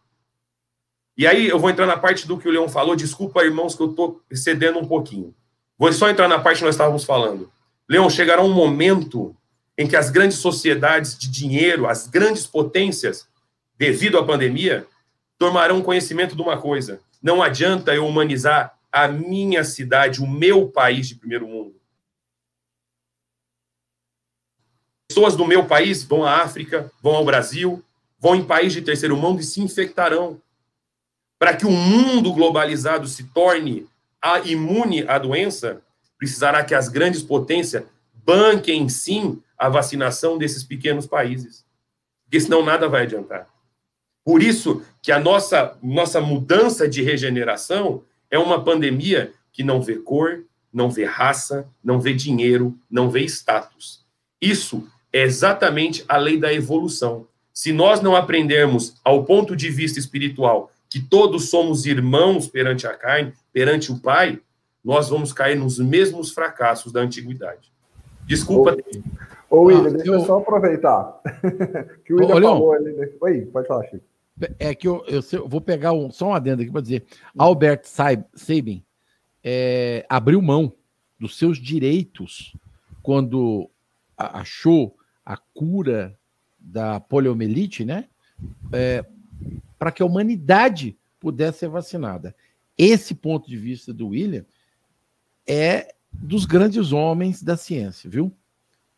[1.17, 2.95] E aí eu vou entrar na parte do que o Leão falou.
[2.95, 5.35] Desculpa, irmãos, que eu estou excedendo um pouquinho.
[5.77, 7.51] Vou só entrar na parte que nós estávamos falando.
[7.89, 9.37] Leão, chegará um momento
[9.77, 13.29] em que as grandes sociedades de dinheiro, as grandes potências,
[13.77, 14.87] devido à pandemia,
[15.39, 17.01] tomarão conhecimento de uma coisa.
[17.23, 21.75] Não adianta eu humanizar a minha cidade, o meu país de primeiro mundo.
[25.09, 27.85] Pessoas do meu país vão à África, vão ao Brasil,
[28.19, 30.41] vão em países de terceiro mundo e se infectarão.
[31.39, 33.87] Para que o mundo globalizado se torne
[34.45, 35.83] imune à doença,
[36.17, 41.65] precisará que as grandes potências banquem sim a vacinação desses pequenos países.
[42.25, 43.54] Porque senão nada vai adiantar.
[44.25, 49.97] Por isso que a nossa, nossa mudança de regeneração é uma pandemia que não vê
[49.97, 54.05] cor, não vê raça, não vê dinheiro, não vê status.
[54.41, 57.27] Isso é exatamente a lei da evolução.
[57.53, 62.95] Se nós não aprendermos ao ponto de vista espiritual que todos somos irmãos perante a
[62.95, 64.41] carne, perante o Pai,
[64.85, 67.73] nós vamos cair nos mesmos fracassos da antiguidade.
[68.27, 68.77] Desculpa.
[69.49, 71.21] Ô, ô William, ah, deixa eu só aproveitar.
[72.05, 72.93] que o William ô, falou ali.
[72.93, 73.09] Né?
[73.21, 74.05] Oi, pode falar, Chico.
[74.59, 77.05] É que eu, eu, eu vou pegar um, só um adendo aqui para dizer.
[77.39, 78.85] Albert Sabin
[79.43, 80.73] é, abriu mão
[81.19, 82.57] dos seus direitos
[83.03, 83.71] quando
[84.17, 86.19] achou a cura
[86.59, 88.09] da poliomielite, né?
[88.73, 89.05] É,
[89.79, 92.35] para que a humanidade pudesse ser vacinada.
[92.77, 94.45] Esse ponto de vista do William
[95.47, 98.33] é dos grandes homens da ciência, viu?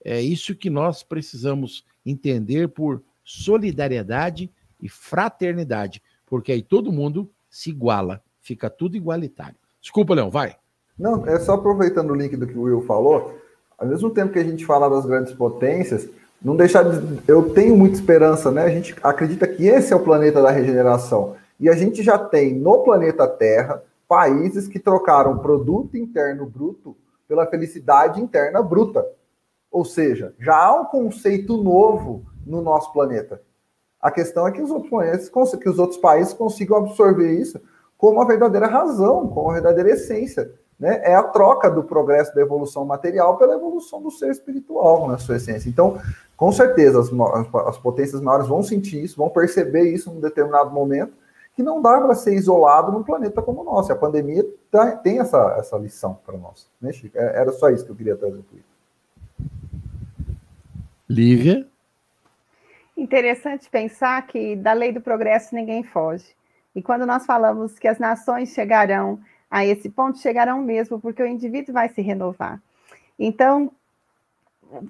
[0.04, 7.70] É isso que nós precisamos entender por solidariedade e fraternidade, porque aí todo mundo se
[7.70, 9.56] iguala, fica tudo igualitário.
[9.80, 10.56] Desculpa, Leão, vai.
[10.98, 13.38] Não, é só aproveitando o link do que o Will falou,
[13.78, 16.08] ao mesmo tempo que a gente fala das grandes potências,
[16.42, 17.22] não deixar de.
[17.28, 18.62] Eu tenho muita esperança, né?
[18.62, 21.36] A gente acredita que esse é o planeta da regeneração.
[21.58, 27.46] E a gente já tem no planeta Terra países que trocaram produto interno bruto pela
[27.46, 29.04] felicidade interna bruta.
[29.70, 33.42] Ou seja, já há um conceito novo no nosso planeta.
[34.06, 37.60] A questão é que os outros planetas, que os outros países consigam absorver isso
[37.98, 42.40] como uma verdadeira razão, como uma verdadeira essência né, é a troca do progresso da
[42.40, 45.68] evolução material pela evolução do ser espiritual na sua essência.
[45.68, 46.00] Então,
[46.36, 47.10] com certeza, as,
[47.66, 51.12] as potências maiores vão sentir isso, vão perceber isso em um determinado momento,
[51.56, 53.90] que não dá para ser isolado num planeta como o nosso.
[53.90, 56.68] A pandemia tá, tem essa, essa lição para nós.
[56.80, 57.18] Né, Chico?
[57.18, 58.56] É, era só isso que eu queria trazer para
[61.08, 61.66] Lívia?
[62.96, 66.34] Interessante pensar que da lei do progresso ninguém foge.
[66.74, 71.26] E quando nós falamos que as nações chegarão a esse ponto chegarão mesmo, porque o
[71.26, 72.60] indivíduo vai se renovar.
[73.18, 73.70] Então,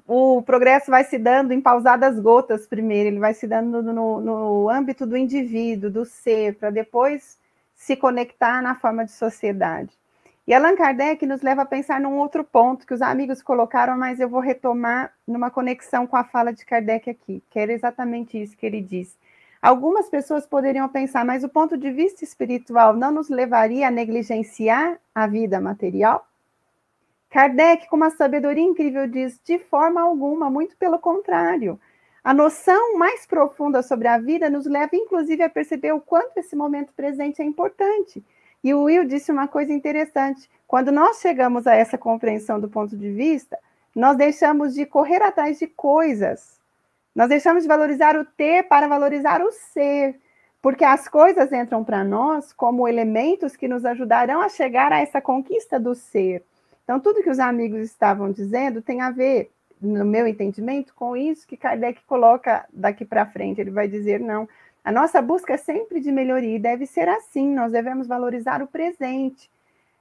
[0.07, 4.71] o progresso vai se dando em pausadas gotas primeiro, ele vai se dando no, no
[4.71, 7.39] âmbito do indivíduo, do ser, para depois
[7.75, 9.91] se conectar na forma de sociedade.
[10.47, 14.21] E Allan Kardec nos leva a pensar num outro ponto que os amigos colocaram, mas
[14.21, 18.57] eu vou retomar numa conexão com a fala de Kardec aqui, que era exatamente isso
[18.57, 19.19] que ele diz.
[19.61, 25.01] Algumas pessoas poderiam pensar, mas o ponto de vista espiritual não nos levaria a negligenciar
[25.13, 26.25] a vida material?
[27.29, 31.81] Kardec, com uma sabedoria incrível, diz: de forma alguma, muito pelo contrário.
[32.23, 36.55] A noção mais profunda sobre a vida nos leva, inclusive, a perceber o quanto esse
[36.55, 38.25] momento presente é importante.
[38.67, 42.97] E o Will disse uma coisa interessante: quando nós chegamos a essa compreensão do ponto
[42.97, 43.57] de vista,
[43.95, 46.59] nós deixamos de correr atrás de coisas,
[47.15, 50.19] nós deixamos de valorizar o ter para valorizar o ser,
[50.61, 55.21] porque as coisas entram para nós como elementos que nos ajudarão a chegar a essa
[55.21, 56.43] conquista do ser.
[56.83, 59.49] Então, tudo que os amigos estavam dizendo tem a ver
[59.81, 63.61] no meu entendimento, com isso que Kardec coloca daqui para frente.
[63.61, 64.49] Ele vai dizer: não,
[64.87, 67.53] a nossa busca é sempre de melhoria e deve ser assim.
[67.53, 69.51] Nós devemos valorizar o presente,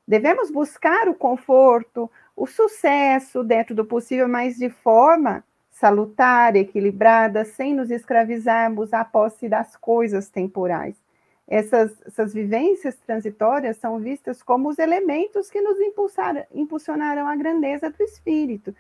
[0.08, 7.74] devemos buscar o conforto, o sucesso dentro do possível, mas de forma salutar, equilibrada, sem
[7.74, 10.96] nos escravizarmos à posse das coisas temporais.
[11.48, 15.80] Essas, essas vivências transitórias são vistas como os elementos que nos
[16.54, 18.76] impulsionarão à grandeza do espírito.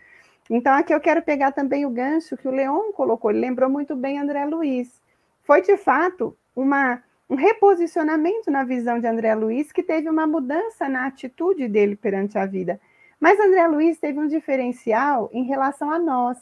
[0.51, 3.95] Então, aqui eu quero pegar também o gancho que o Leon colocou, ele lembrou muito
[3.95, 5.03] bem André Luiz.
[5.45, 10.89] Foi, de fato, uma, um reposicionamento na visão de André Luiz que teve uma mudança
[10.89, 12.81] na atitude dele perante a vida.
[13.19, 16.37] Mas André Luiz teve um diferencial em relação a nós.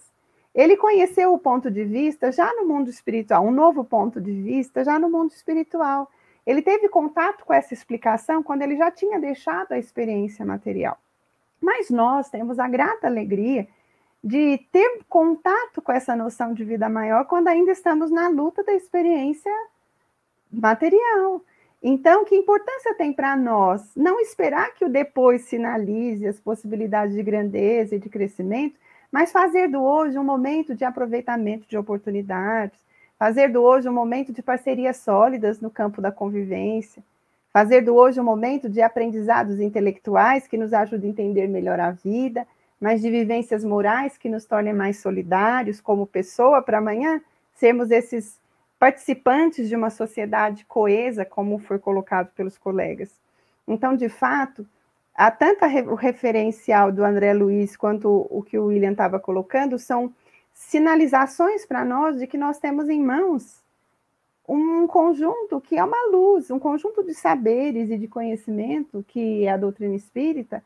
[0.55, 4.83] Ele conheceu o ponto de vista já no mundo espiritual, um novo ponto de vista
[4.83, 6.09] já no mundo espiritual.
[6.45, 10.97] Ele teve contato com essa explicação quando ele já tinha deixado a experiência material.
[11.59, 13.67] Mas nós temos a grata alegria
[14.23, 18.73] de ter contato com essa noção de vida maior quando ainda estamos na luta da
[18.73, 19.51] experiência
[20.49, 21.41] material.
[21.81, 27.21] Então, que importância tem para nós não esperar que o depois sinalize as possibilidades de
[27.21, 28.79] grandeza e de crescimento,
[29.11, 32.79] mas fazer do hoje um momento de aproveitamento de oportunidades,
[33.19, 37.03] fazer do hoje um momento de parcerias sólidas no campo da convivência,
[37.51, 41.91] fazer do hoje um momento de aprendizados intelectuais que nos ajudem a entender melhor a
[41.91, 42.47] vida
[42.83, 47.21] mas de vivências morais que nos tornem mais solidários como pessoa para amanhã
[47.53, 48.37] sermos esses
[48.77, 53.09] participantes de uma sociedade coesa, como foi colocado pelos colegas.
[53.65, 54.67] Então, de fato,
[55.15, 60.13] há tanto o referencial do André Luiz quanto o que o William estava colocando são
[60.53, 63.63] sinalizações para nós de que nós temos em mãos
[64.45, 69.51] um conjunto que é uma luz, um conjunto de saberes e de conhecimento que é
[69.53, 70.61] a doutrina espírita,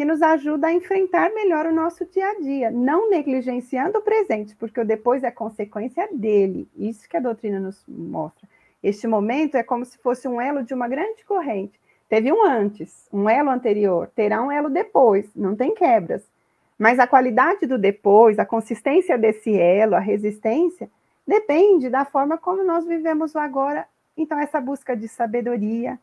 [0.00, 4.56] que nos ajuda a enfrentar melhor o nosso dia a dia, não negligenciando o presente,
[4.56, 6.66] porque o depois é consequência dele.
[6.74, 8.48] Isso que a doutrina nos mostra.
[8.82, 11.78] Este momento é como se fosse um elo de uma grande corrente.
[12.08, 16.22] Teve um antes, um elo anterior, terá um elo depois, não tem quebras.
[16.78, 20.90] Mas a qualidade do depois, a consistência desse elo, a resistência,
[21.26, 23.86] depende da forma como nós vivemos o agora.
[24.16, 25.98] Então, essa busca de sabedoria,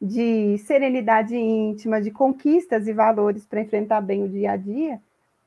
[0.00, 5.00] de serenidade íntima, de conquistas e valores para enfrentar bem o dia a dia,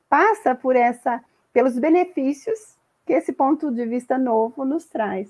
[0.08, 5.28] passa por essa pelos benefícios que esse ponto de vista novo nos traz.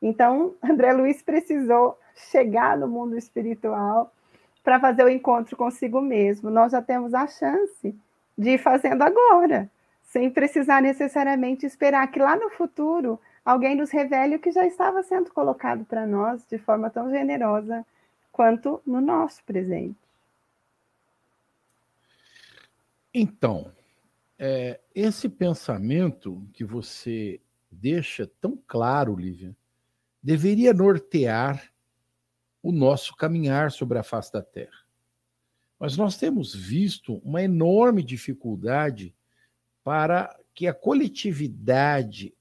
[0.00, 1.98] Então, André Luiz precisou
[2.30, 4.12] chegar no mundo espiritual
[4.62, 6.48] para fazer o encontro consigo mesmo.
[6.48, 7.94] Nós já temos a chance
[8.36, 9.68] de ir fazendo agora,
[10.02, 15.02] sem precisar necessariamente esperar que lá no futuro alguém nos revele o que já estava
[15.02, 17.84] sendo colocado para nós de forma tão generosa
[18.34, 19.96] quanto no nosso presente.
[23.14, 23.70] Então,
[24.36, 29.56] é, esse pensamento que você deixa tão claro, Lívia,
[30.20, 31.72] deveria nortear
[32.60, 34.82] o nosso caminhar sobre a face da Terra.
[35.78, 39.14] Mas nós temos visto uma enorme dificuldade
[39.84, 42.34] para que a coletividade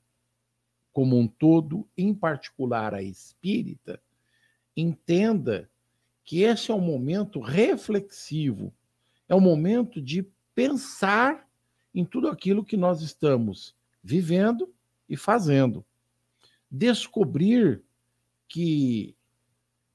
[0.91, 4.01] como um todo, em particular a espírita,
[4.75, 5.69] entenda
[6.23, 8.73] que esse é um momento reflexivo,
[9.27, 11.47] é um momento de pensar
[11.93, 14.73] em tudo aquilo que nós estamos vivendo
[15.07, 15.85] e fazendo.
[16.69, 17.83] Descobrir
[18.47, 19.15] que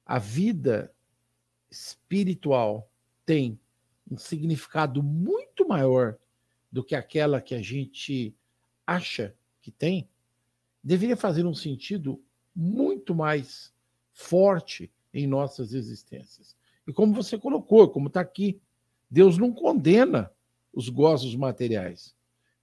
[0.05, 0.93] a vida
[1.71, 2.91] espiritual
[3.27, 3.59] tem
[4.11, 6.17] um significado muito maior
[6.71, 8.35] do que aquela que a gente
[8.87, 10.09] acha que tem,
[10.83, 12.23] deveria fazer um sentido
[12.55, 13.73] muito mais
[14.13, 16.57] forte em nossas existências.
[16.87, 18.61] E como você colocou, como está aqui,
[19.11, 20.31] Deus não condena
[20.73, 22.15] os gozos materiais.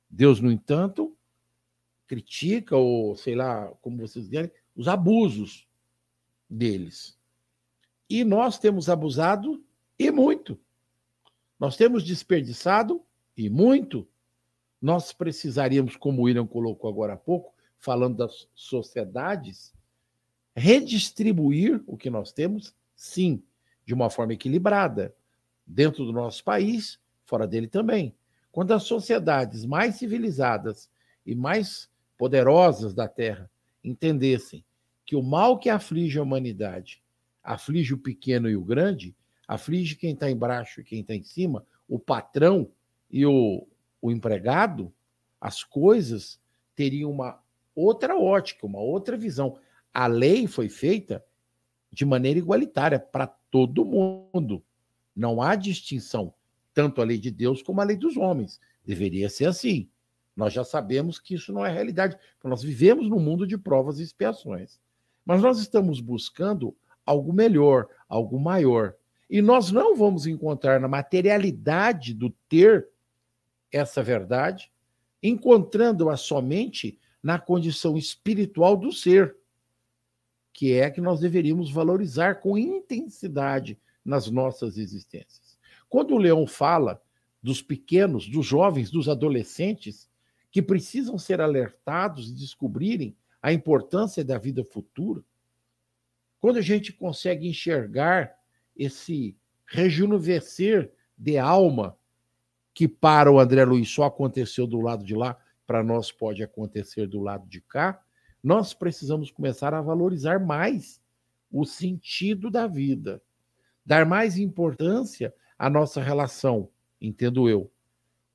[0.10, 1.16] Deus, no entanto,
[2.08, 5.68] critica, ou sei lá, como vocês dizem, os abusos
[6.50, 7.18] deles.
[8.10, 9.64] E nós temos abusado
[9.98, 10.60] e muito.
[11.60, 13.02] Nós temos desperdiçado
[13.36, 14.08] e muito.
[14.82, 19.74] Nós precisaríamos, como o William colocou agora há pouco, falando das sociedades,
[20.56, 23.44] redistribuir o que nós temos, sim,
[23.86, 25.14] de uma forma equilibrada,
[25.68, 28.16] dentro do nosso país, fora dele também.
[28.52, 30.90] Quando as sociedades mais civilizadas
[31.26, 33.50] e mais poderosas da Terra
[33.84, 34.64] entendessem
[35.06, 37.04] que o mal que aflige a humanidade
[37.44, 39.16] aflige o pequeno e o grande,
[39.48, 42.68] aflige quem está embaixo e quem está em cima, o patrão
[43.12, 43.68] e o,
[44.02, 44.92] o empregado,
[45.40, 46.40] as coisas
[46.76, 47.40] teriam uma
[47.76, 49.60] outra ótica, uma outra visão.
[49.96, 51.24] A lei foi feita
[51.90, 54.62] de maneira igualitária para todo mundo.
[55.16, 56.34] Não há distinção,
[56.74, 58.60] tanto a lei de Deus como a lei dos homens.
[58.86, 59.90] Deveria ser assim.
[60.36, 64.04] Nós já sabemos que isso não é realidade, nós vivemos num mundo de provas e
[64.04, 64.82] expiações.
[65.26, 66.76] Mas nós estamos buscando
[67.06, 68.96] algo melhor, algo maior.
[69.30, 72.86] E nós não vamos encontrar na materialidade do ter
[73.72, 74.70] essa verdade,
[75.24, 79.38] encontrando-a somente na condição espiritual do ser,
[80.56, 85.58] que é que nós deveríamos valorizar com intensidade nas nossas existências.
[85.90, 87.02] Quando o Leão fala
[87.44, 90.10] dos pequenos, dos jovens, dos adolescentes,
[90.50, 95.22] que precisam ser alertados e descobrirem a importância da vida futura,
[96.40, 98.34] quando a gente consegue enxergar
[98.78, 101.98] esse rejuvenescer de alma
[102.74, 105.38] que para o André Luiz só aconteceu do lado de lá,
[105.68, 108.02] para nós pode acontecer do lado de cá,
[108.46, 111.02] nós precisamos começar a valorizar mais
[111.52, 113.20] o sentido da vida,
[113.84, 116.70] dar mais importância à nossa relação,
[117.02, 117.72] entendo eu,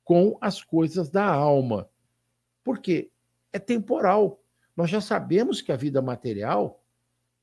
[0.03, 1.89] com as coisas da alma,
[2.61, 3.09] porque
[3.53, 4.43] é temporal.
[4.75, 6.83] Nós já sabemos que a vida material,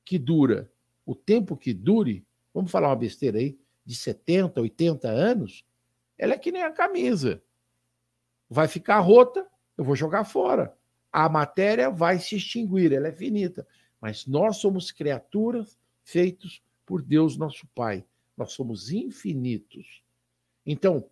[0.05, 0.71] que dura
[1.07, 5.65] o tempo que dure, vamos falar uma besteira aí, de 70, 80 anos,
[6.15, 7.41] ela é que nem a camisa.
[8.47, 10.77] Vai ficar rota, eu vou jogar fora.
[11.11, 13.67] A matéria vai se extinguir, ela é finita.
[13.99, 18.05] Mas nós somos criaturas feitos por Deus, nosso Pai.
[18.37, 20.01] Nós somos infinitos.
[20.65, 21.05] Então,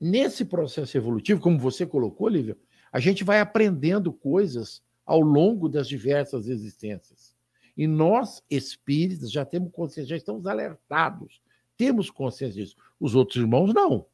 [0.00, 2.56] nesse processo evolutivo, como você colocou, Lívia,
[2.92, 7.34] a gente vai aprendendo coisas ao longo das diversas existências.
[7.76, 11.40] E nós, espíritas, já temos consciência, já estamos alertados,
[11.76, 12.76] temos consciência disso.
[13.00, 14.06] Os outros irmãos, não.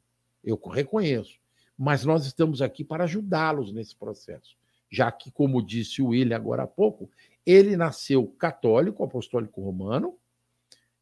[0.42, 1.38] Eu reconheço.
[1.76, 4.57] Mas nós estamos aqui para ajudá-los nesse processo.
[4.91, 7.09] Já que, como disse o William agora há pouco,
[7.47, 10.18] ele nasceu católico, apostólico romano,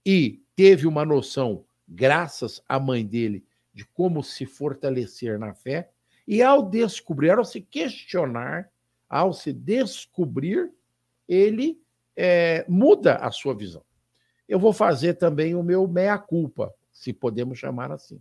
[0.04, 5.90] e teve uma noção, graças à mãe dele, de como se fortalecer na fé,
[6.26, 8.70] e ao descobrir, ao se questionar,
[9.08, 10.70] ao se descobrir,
[11.26, 11.80] ele
[12.14, 13.82] é, muda a sua visão.
[14.48, 18.20] Eu vou fazer também o meu meia-culpa, se podemos chamar assim.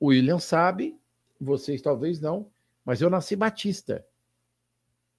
[0.00, 0.98] O William sabe,
[1.40, 2.50] vocês talvez não,
[2.84, 4.04] mas eu nasci batista.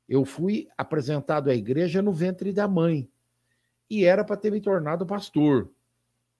[0.07, 3.09] Eu fui apresentado à igreja no ventre da mãe
[3.89, 5.71] e era para ter me tornado pastor.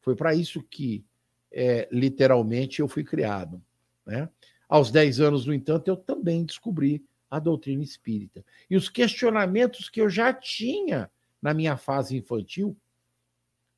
[0.02, 1.06] Foi para isso que,
[1.52, 3.62] é, literalmente, eu fui criado.
[4.06, 4.30] Né?
[4.68, 8.46] Aos 10 anos, no entanto, eu também descobri a doutrina espírita.
[8.70, 11.10] E os questionamentos que eu já tinha
[11.42, 12.78] na minha fase infantil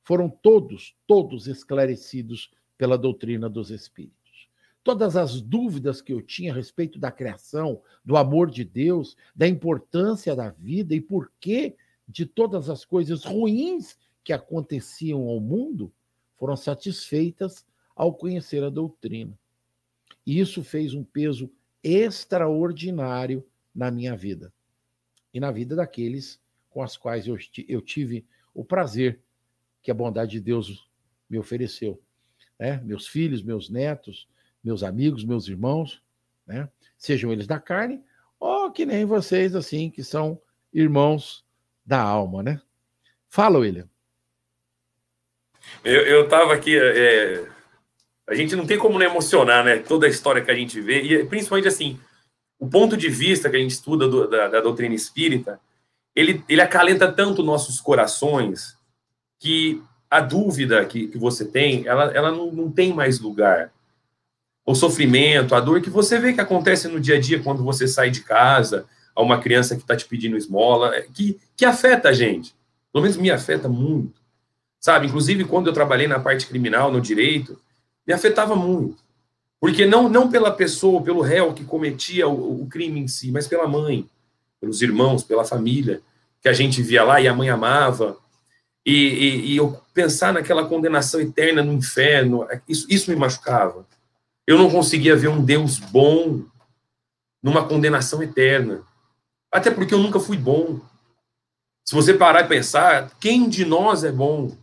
[0.03, 4.24] foram todos, todos esclarecidos pela doutrina dos espíritos.
[4.86, 9.47] Todas as dúvidas que eu tinha a respeito da criação, do amor de Deus, da
[9.47, 11.75] importância da vida e por que
[12.07, 15.91] de todas as coisas ruins que aconteciam ao mundo
[16.38, 17.65] foram satisfeitas
[17.95, 19.36] ao conhecer a doutrina.
[20.23, 21.51] E isso fez um peso
[21.83, 24.53] extraordinário na minha vida
[25.33, 28.23] e na vida daqueles com as quais eu, eu tive
[28.53, 29.19] o prazer
[29.81, 30.88] que a bondade de Deus
[31.27, 31.99] me ofereceu.
[32.59, 32.79] Né?
[32.86, 34.27] Meus filhos, meus netos,
[34.66, 36.01] meus amigos, meus irmãos,
[36.45, 36.68] né?
[36.97, 38.03] sejam eles da carne
[38.39, 40.41] ou que nem vocês, assim, que são
[40.74, 41.45] irmãos
[41.86, 42.43] da alma.
[42.43, 42.61] Né?
[43.30, 43.88] Fala, William.
[45.84, 47.47] Eu estava aqui é,
[48.28, 49.78] a gente não tem como não emocionar, né?
[49.78, 51.99] Toda a história que a gente vê, e principalmente assim,
[52.59, 55.59] o ponto de vista que a gente estuda do, da, da, doutrina espírita,
[56.16, 58.76] ele, ele acalenta tanto nossos corações
[59.39, 63.72] que a dúvida que, que você tem, ela, ela não, não tem mais lugar.
[64.66, 67.88] O sofrimento, a dor que você vê que acontece no dia a dia quando você
[67.88, 68.86] sai de casa,
[69.16, 72.55] a uma criança que está te pedindo esmola, é, que, que afeta a gente.
[72.91, 74.20] Pelo menos me afeta muito.
[74.80, 75.07] Sabe?
[75.07, 77.59] Inclusive, quando eu trabalhei na parte criminal, no direito,
[78.05, 78.97] me afetava muito.
[79.59, 83.47] Porque não, não pela pessoa, pelo réu que cometia o, o crime em si, mas
[83.47, 84.07] pela mãe,
[84.59, 86.01] pelos irmãos, pela família,
[86.41, 88.18] que a gente via lá e a mãe amava.
[88.86, 93.86] E, e, e, eu pensar naquela condenação eterna no inferno, isso, isso me machucava.
[94.48, 96.43] Eu não conseguia ver um Deus bom
[97.41, 98.84] numa condenação eterna.
[99.52, 100.80] Até porque eu nunca fui bom.
[101.88, 104.56] Se você parar e pensar, quem de nós é bom?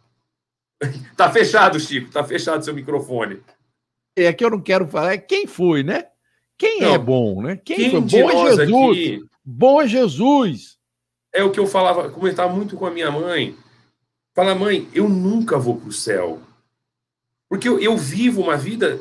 [1.16, 3.40] Tá fechado, Chico, tá fechado seu microfone.
[4.16, 6.06] é que eu não quero falar, é quem foi, né?
[6.58, 6.94] Quem é Não.
[6.94, 7.56] é bom, né?
[7.56, 8.00] Quem, Quem foi?
[8.02, 8.68] de Bom é nós Jesus.
[8.90, 10.78] aqui Bom é Jesus.
[11.32, 13.56] é o que eu falava, comentava muito com a minha mãe.
[14.34, 16.40] Fala, mãe, eu nunca vou para o céu.
[17.48, 19.00] Porque eu, eu vivo uma vida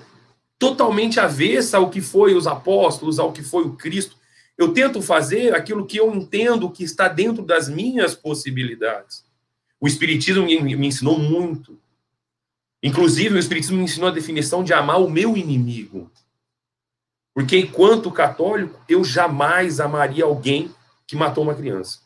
[0.62, 4.16] totalmente avessa ao que foi os apóstolos, ao que foi o Cristo.
[4.56, 9.26] Eu tento fazer aquilo que eu entendo que está dentro das minhas possibilidades.
[9.80, 11.80] O Espiritismo me, ensinou muito.
[12.84, 16.12] Inclusive, o Espiritismo me ensinou a definição de amar o meu inimigo.
[17.34, 20.70] Porque, enquanto católico, eu jamais amaria alguém
[21.08, 22.02] que matou uma criança.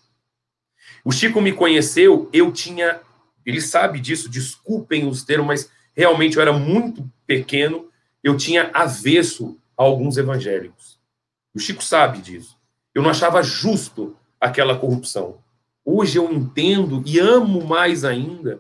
[1.04, 3.02] O Chico me conheceu, eu tinha.
[3.46, 7.92] Ele sabe disso, desculpem os termos, mas realmente eu era muito pequeno,
[8.26, 11.00] eu tinha avesso a alguns evangélicos.
[11.54, 12.58] O Chico sabe disso.
[12.92, 15.38] Eu não achava justo aquela corrupção.
[15.86, 18.60] Hoje eu entendo e amo mais ainda,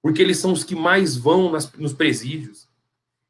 [0.00, 2.68] porque eles são os que mais vão nas, nos presídios.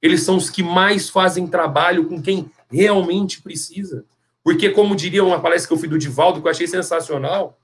[0.03, 4.05] Eles são os que mais fazem trabalho com quem realmente precisa.
[4.45, 7.59] Porque, como diria uma palestra que eu fui do Divaldo, que eu achei sensacional,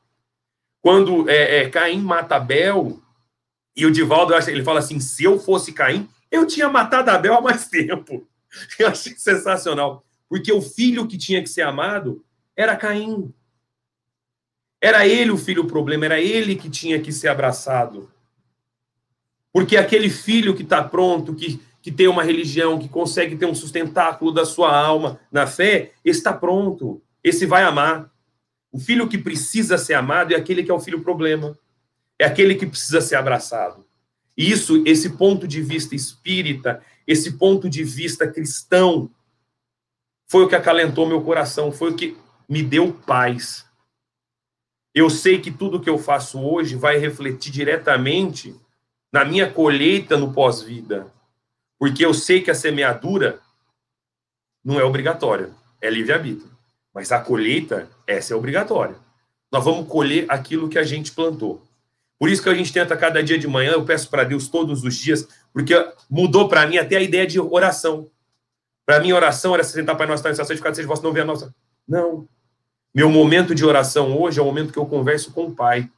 [0.80, 2.98] quando é, é, Caim mata Abel,
[3.76, 7.40] e o Divaldo ele fala assim: se eu fosse Caim, eu tinha matado Abel há
[7.40, 8.26] mais tempo.
[8.78, 10.04] Eu achei sensacional.
[10.28, 12.24] Porque o filho que tinha que ser amado
[12.56, 13.32] era Caim.
[14.80, 18.10] Era ele o filho problema, era ele que tinha que ser abraçado.
[19.52, 23.54] Porque aquele filho que está pronto, que, que tem uma religião, que consegue ter um
[23.54, 27.02] sustentáculo da sua alma na fé, está pronto.
[27.24, 28.10] Esse vai amar.
[28.70, 31.58] O filho que precisa ser amado é aquele que é o filho problema.
[32.18, 33.86] É aquele que precisa ser abraçado.
[34.36, 39.10] Isso, esse ponto de vista espírita, esse ponto de vista cristão,
[40.28, 42.16] foi o que acalentou meu coração, foi o que
[42.48, 43.64] me deu paz.
[44.94, 48.54] Eu sei que tudo que eu faço hoje vai refletir diretamente
[49.12, 51.12] na minha colheita no pós-vida.
[51.78, 53.40] Porque eu sei que a semeadura
[54.64, 56.50] não é obrigatória, é livre-arbítrio.
[56.92, 58.96] Mas a colheita, essa é obrigatória.
[59.52, 61.65] Nós vamos colher aquilo que a gente plantou.
[62.18, 64.82] Por isso que a gente tenta cada dia de manhã, eu peço para Deus todos
[64.82, 65.74] os dias, porque
[66.08, 68.10] mudou para mim até a ideia de oração.
[68.86, 71.22] Para mim, oração era se sentar para nós, estar em santificado seja vosso não ver
[71.22, 71.54] a nossa.
[71.86, 72.28] Não.
[72.94, 75.90] Meu momento de oração hoje é o momento que eu converso com o Pai.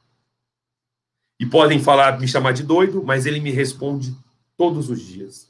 [1.39, 4.13] E podem falar, me chamar de doido, mas ele me responde
[4.57, 5.47] todos os dias.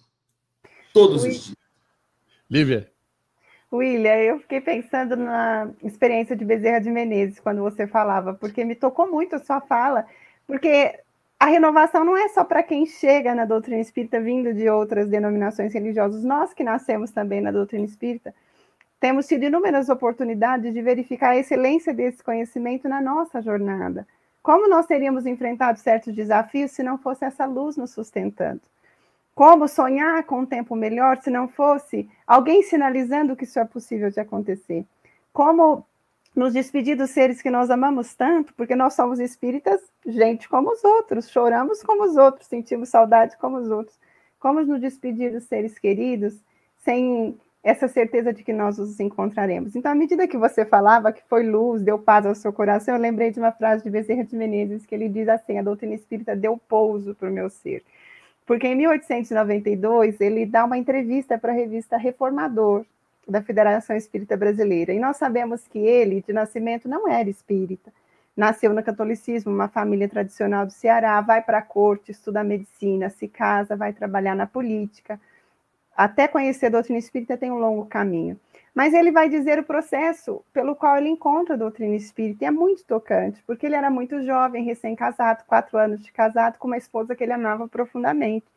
[0.93, 1.29] Todos Ui.
[1.29, 1.57] os dias.
[2.49, 2.91] Lívia.
[3.71, 8.75] William, eu fiquei pensando na experiência de Bezerra de Menezes quando você falava, porque me
[8.75, 10.05] tocou muito a sua fala,
[10.49, 10.99] porque
[11.39, 15.71] a renovação não é só para quem chega na doutrina espírita vindo de outras denominações
[15.71, 16.23] religiosas.
[16.23, 18.33] Nós que nascemos também na doutrina espírita,
[18.99, 24.07] temos tido inúmeras oportunidades de verificar a excelência desse conhecimento na nossa jornada.
[24.41, 28.61] Como nós teríamos enfrentado certos desafios se não fosse essa luz nos sustentando?
[29.35, 34.09] Como sonhar com um tempo melhor se não fosse alguém sinalizando que isso é possível
[34.09, 34.83] de acontecer?
[35.31, 35.85] Como
[36.35, 39.81] nos despedir dos seres que nós amamos tanto, porque nós somos espíritas,
[40.11, 43.97] gente como os outros, choramos como os outros, sentimos saudade como os outros.
[44.39, 46.33] Como nos despedir dos seres queridos
[46.77, 49.75] sem essa certeza de que nós os encontraremos?
[49.75, 53.01] Então, à medida que você falava que foi luz, deu paz ao seu coração, eu
[53.01, 56.35] lembrei de uma frase de Bezerra de Menezes que ele diz assim: a doutrina espírita
[56.35, 57.83] deu pouso para o meu ser.
[58.45, 62.85] Porque em 1892 ele dá uma entrevista para a revista Reformador
[63.27, 64.91] da Federação Espírita Brasileira.
[64.93, 67.91] E nós sabemos que ele, de nascimento, não era espírita.
[68.39, 73.27] Nasceu no catolicismo, uma família tradicional do Ceará, vai para a corte, estuda medicina, se
[73.27, 75.19] casa, vai trabalhar na política.
[75.93, 78.39] Até conhecer a doutrina espírita tem um longo caminho.
[78.73, 82.51] Mas ele vai dizer o processo pelo qual ele encontra a doutrina espírita, e é
[82.51, 87.17] muito tocante, porque ele era muito jovem, recém-casado, quatro anos de casado, com uma esposa
[87.17, 88.47] que ele amava profundamente.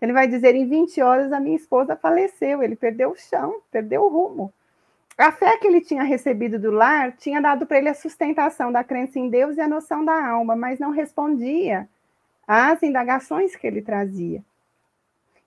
[0.00, 4.04] Ele vai dizer: em 20 horas a minha esposa faleceu, ele perdeu o chão, perdeu
[4.04, 4.52] o rumo.
[5.18, 8.84] A fé que ele tinha recebido do lar tinha dado para ele a sustentação da
[8.84, 11.88] crença em Deus e a noção da alma, mas não respondia
[12.46, 14.44] às indagações que ele trazia.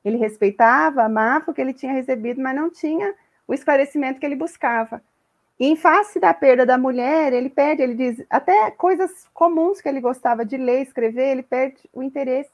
[0.03, 3.13] Ele respeitava, amava o que ele tinha recebido, mas não tinha
[3.47, 5.03] o esclarecimento que ele buscava.
[5.59, 9.89] E em face da perda da mulher, ele perde, ele diz, até coisas comuns que
[9.89, 12.49] ele gostava de ler, escrever, ele perde o interesse.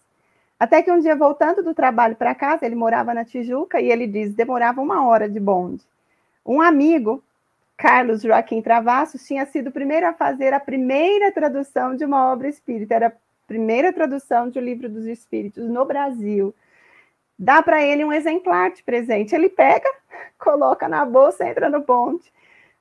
[0.59, 4.07] Até que um dia, voltando do trabalho para casa, ele morava na Tijuca e ele
[4.07, 5.83] diz: demorava uma hora de bonde.
[6.45, 7.23] Um amigo,
[7.75, 12.47] Carlos Joaquim Travassos, tinha sido o primeiro a fazer a primeira tradução de uma obra
[12.47, 13.13] espírita, era a
[13.47, 16.53] primeira tradução de o livro dos Espíritos no Brasil.
[17.37, 19.35] Dá para ele um exemplar de presente.
[19.35, 19.89] Ele pega,
[20.37, 22.31] coloca na bolsa, entra no bonde.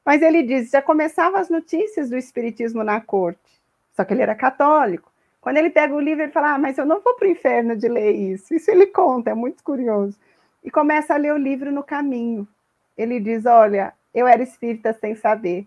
[0.04, 3.60] Mas ele diz: já começavam as notícias do Espiritismo na corte.
[3.96, 5.10] Só que ele era católico.
[5.40, 7.76] Quando ele pega o livro, ele fala: ah, mas eu não vou para o inferno
[7.76, 8.54] de ler isso.
[8.54, 10.18] Isso ele conta, é muito curioso.
[10.62, 12.46] e começa a ler o livro no caminho.
[12.96, 15.66] Ele diz: Olha, eu era espírita sem saber.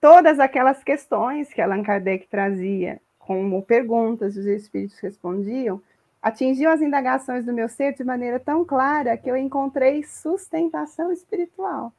[0.00, 5.80] Todas aquelas questões que Allan Kardec trazia, como perguntas, os espíritos respondiam,
[6.20, 11.92] atingiu as indagações do meu ser de maneira tão clara que eu encontrei sustentação espiritual.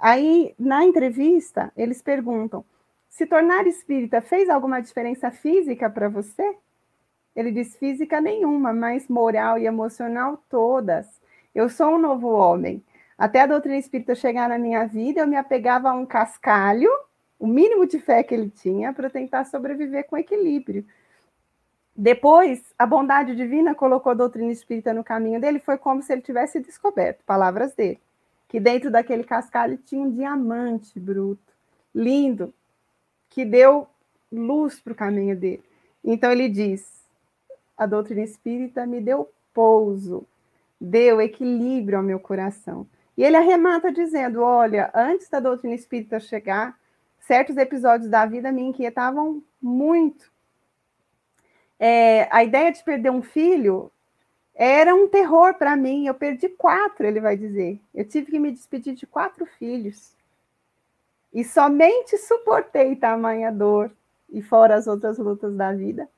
[0.00, 2.64] Aí, na entrevista, eles perguntam:
[3.08, 6.56] se tornar espírita fez alguma diferença física para você?
[7.36, 11.20] Ele diz: física nenhuma, mas moral e emocional todas.
[11.54, 12.82] Eu sou um novo homem.
[13.20, 16.88] Até a doutrina espírita chegar na minha vida, eu me apegava a um cascalho,
[17.38, 20.86] o mínimo de fé que ele tinha, para tentar sobreviver com equilíbrio.
[21.94, 26.22] Depois, a bondade divina colocou a doutrina espírita no caminho dele, foi como se ele
[26.22, 28.00] tivesse descoberto, palavras dele,
[28.48, 31.52] que dentro daquele cascalho tinha um diamante bruto,
[31.94, 32.54] lindo,
[33.28, 33.86] que deu
[34.32, 35.62] luz para o caminho dele.
[36.02, 37.04] Então ele diz:
[37.76, 40.26] a doutrina espírita me deu pouso,
[40.80, 42.86] deu equilíbrio ao meu coração.
[43.20, 46.74] E ele arremata dizendo: olha, antes da doutrina espírita chegar,
[47.18, 50.30] certos episódios da vida me inquietavam muito
[51.80, 53.90] é, a ideia de perder um filho
[54.54, 56.06] era um terror para mim.
[56.06, 57.80] Eu perdi quatro, ele vai dizer.
[57.94, 60.14] Eu tive que me despedir de quatro filhos.
[61.32, 63.90] E somente suportei tamanha dor,
[64.28, 66.08] e fora as outras lutas da vida,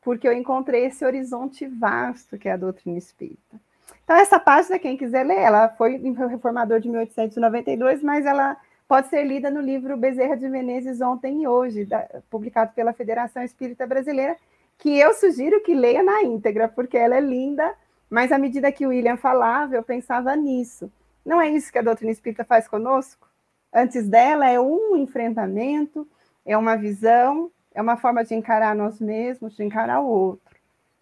[0.00, 3.60] porque eu encontrei esse horizonte vasto que é a doutrina espírita.
[4.04, 8.56] Então, essa página, quem quiser ler, ela foi reformador de 1892, mas ela
[8.86, 13.42] pode ser lida no livro Bezerra de Menezes Ontem e Hoje, da, publicado pela Federação
[13.42, 14.36] Espírita Brasileira,
[14.78, 17.74] que eu sugiro que leia na íntegra, porque ela é linda,
[18.08, 20.90] mas à medida que o William falava, eu pensava nisso.
[21.24, 23.28] Não é isso que a doutrina espírita faz conosco?
[23.74, 26.06] Antes dela é um enfrentamento,
[26.44, 30.56] é uma visão, é uma forma de encarar nós mesmos, de encarar o outro.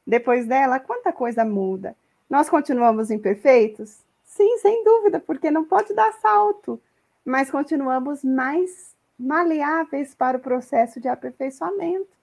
[0.06, 1.94] Depois dela, quanta coisa muda.
[2.28, 4.02] Nós continuamos imperfeitos?
[4.24, 6.80] Sim, sem dúvida, porque não pode dar salto,
[7.24, 12.14] mas continuamos mais maleáveis para o processo de aperfeiçoamento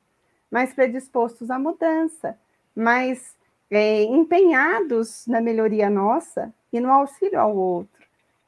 [0.51, 2.37] mais predispostos à mudança,
[2.75, 3.33] mais
[3.69, 8.01] é, empenhados na melhoria nossa e no auxílio ao outro.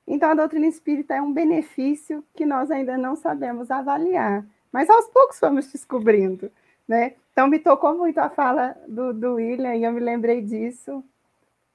[0.05, 5.07] Então, a doutrina espírita é um benefício que nós ainda não sabemos avaliar, mas aos
[5.07, 6.51] poucos vamos descobrindo.
[6.85, 7.13] Né?
[7.31, 11.01] Então, me tocou muito a fala do, do William e eu me lembrei disso,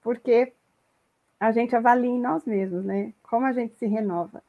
[0.03, 0.53] porque
[1.39, 3.15] a gente avalia em nós mesmos, né?
[3.23, 4.43] Como a gente se renova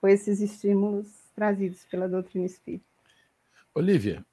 [0.00, 2.84] com esses estímulos trazidos pela doutrina espírita.
[3.74, 4.24] Olivia,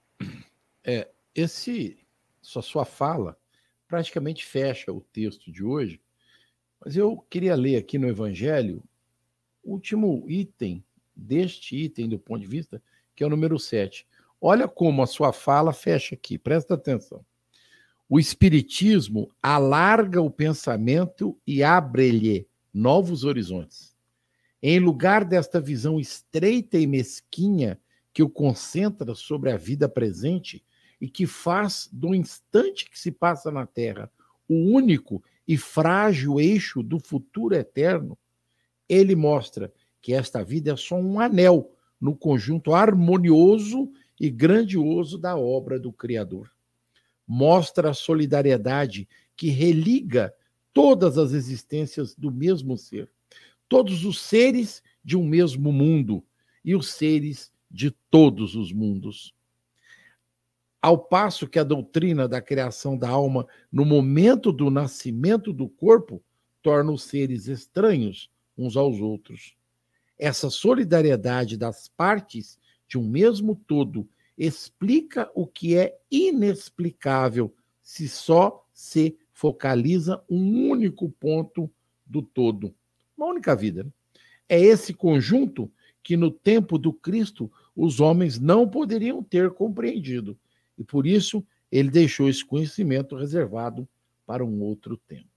[0.83, 1.97] é, esse,
[2.41, 3.37] sua, sua fala
[3.87, 6.01] praticamente fecha o texto de hoje,
[6.83, 8.83] mas eu queria ler aqui no Evangelho
[9.63, 10.83] o último item
[11.15, 12.81] deste item do ponto de vista,
[13.15, 14.07] que é o número 7.
[14.41, 17.25] Olha como a sua fala fecha aqui, presta atenção.
[18.09, 23.95] O Espiritismo alarga o pensamento e abre-lhe novos horizontes.
[24.61, 27.79] Em lugar desta visão estreita e mesquinha
[28.11, 30.65] que o concentra sobre a vida presente,
[30.99, 34.11] e que faz do instante que se passa na Terra
[34.47, 38.17] o único e frágil eixo do futuro eterno,
[38.87, 45.37] ele mostra que esta vida é só um anel no conjunto harmonioso e grandioso da
[45.37, 46.51] obra do Criador.
[47.31, 49.07] Mostra a solidariedade
[49.37, 50.33] que religa
[50.73, 53.07] todas as existências do mesmo ser,
[53.67, 56.25] todos os seres de um mesmo mundo
[56.65, 59.35] e os seres de todos os mundos.
[60.81, 66.23] Ao passo que a doutrina da criação da alma no momento do nascimento do corpo
[66.63, 69.55] torna os seres estranhos uns aos outros.
[70.17, 72.57] Essa solidariedade das partes
[72.87, 74.09] de um mesmo todo
[74.39, 81.69] explica o que é inexplicável se só se focaliza um único ponto
[82.05, 82.73] do todo.
[83.17, 83.83] Uma única vida.
[83.83, 83.91] Né?
[84.47, 85.69] É esse conjunto
[86.01, 90.39] que no tempo do Cristo os homens não poderiam ter compreendido
[90.77, 93.87] e por isso ele deixou esse conhecimento reservado
[94.25, 95.27] para um outro tempo.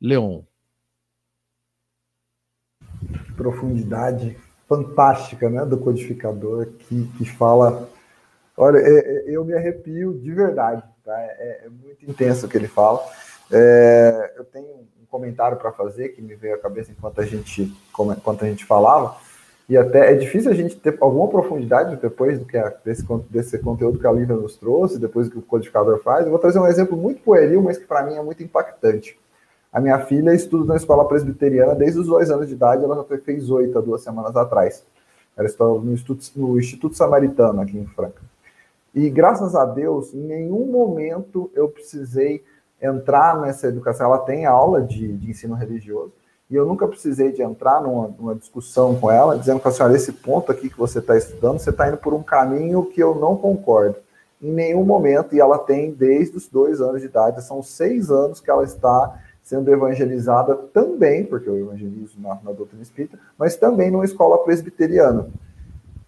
[0.00, 0.42] Leon.
[3.36, 4.36] Profundidade
[4.68, 7.88] fantástica né, do codificador que, que fala.
[8.56, 11.18] Olha, é, é, eu me arrepio de verdade, tá?
[11.18, 13.02] É, é muito intenso o que ele fala.
[13.50, 17.72] É, eu tenho um comentário para fazer que me veio à cabeça enquanto a gente,
[17.90, 19.16] enquanto a gente falava
[19.68, 23.58] e até é difícil a gente ter alguma profundidade depois do que a, desse, desse
[23.58, 26.24] conteúdo que a Lívia nos trouxe, depois do que o codificador faz.
[26.24, 29.18] Eu vou trazer um exemplo muito pueril, mas que para mim é muito impactante.
[29.72, 33.18] A minha filha estuda na escola presbiteriana desde os dois anos de idade, ela já
[33.18, 34.84] fez oito há duas semanas atrás.
[35.34, 38.20] Ela está no Instituto, no Instituto Samaritano, aqui em Franca.
[38.94, 42.44] E graças a Deus, em nenhum momento eu precisei
[42.82, 44.06] entrar nessa educação.
[44.06, 46.12] Ela tem aula de, de ensino religioso,
[46.50, 49.96] e eu nunca precisei de entrar numa, numa discussão com ela, dizendo para a senhora,
[49.96, 53.14] esse ponto aqui que você está estudando, você está indo por um caminho que eu
[53.14, 53.96] não concordo.
[54.42, 58.38] Em nenhum momento, e ela tem desde os dois anos de idade, são seis anos
[58.38, 63.90] que ela está sendo evangelizada também, porque eu evangelizo na, na doutrina espírita, mas também
[63.90, 65.28] numa escola presbiteriana.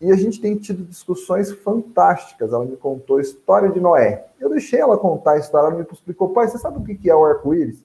[0.00, 2.52] E a gente tem tido discussões fantásticas.
[2.52, 4.26] Ela me contou a história de Noé.
[4.38, 7.14] Eu deixei ela contar a história, ela me explicou, pai, você sabe o que é
[7.14, 7.82] o arco-íris?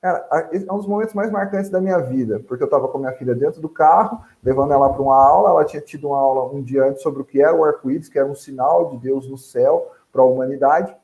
[0.00, 3.12] Cara, é um dos momentos mais marcantes da minha vida, porque eu estava com minha
[3.12, 5.50] filha dentro do carro, levando ela para uma aula.
[5.50, 8.18] Ela tinha tido uma aula um dia antes sobre o que era o arco-íris, que
[8.18, 10.94] era um sinal de Deus no céu para a humanidade.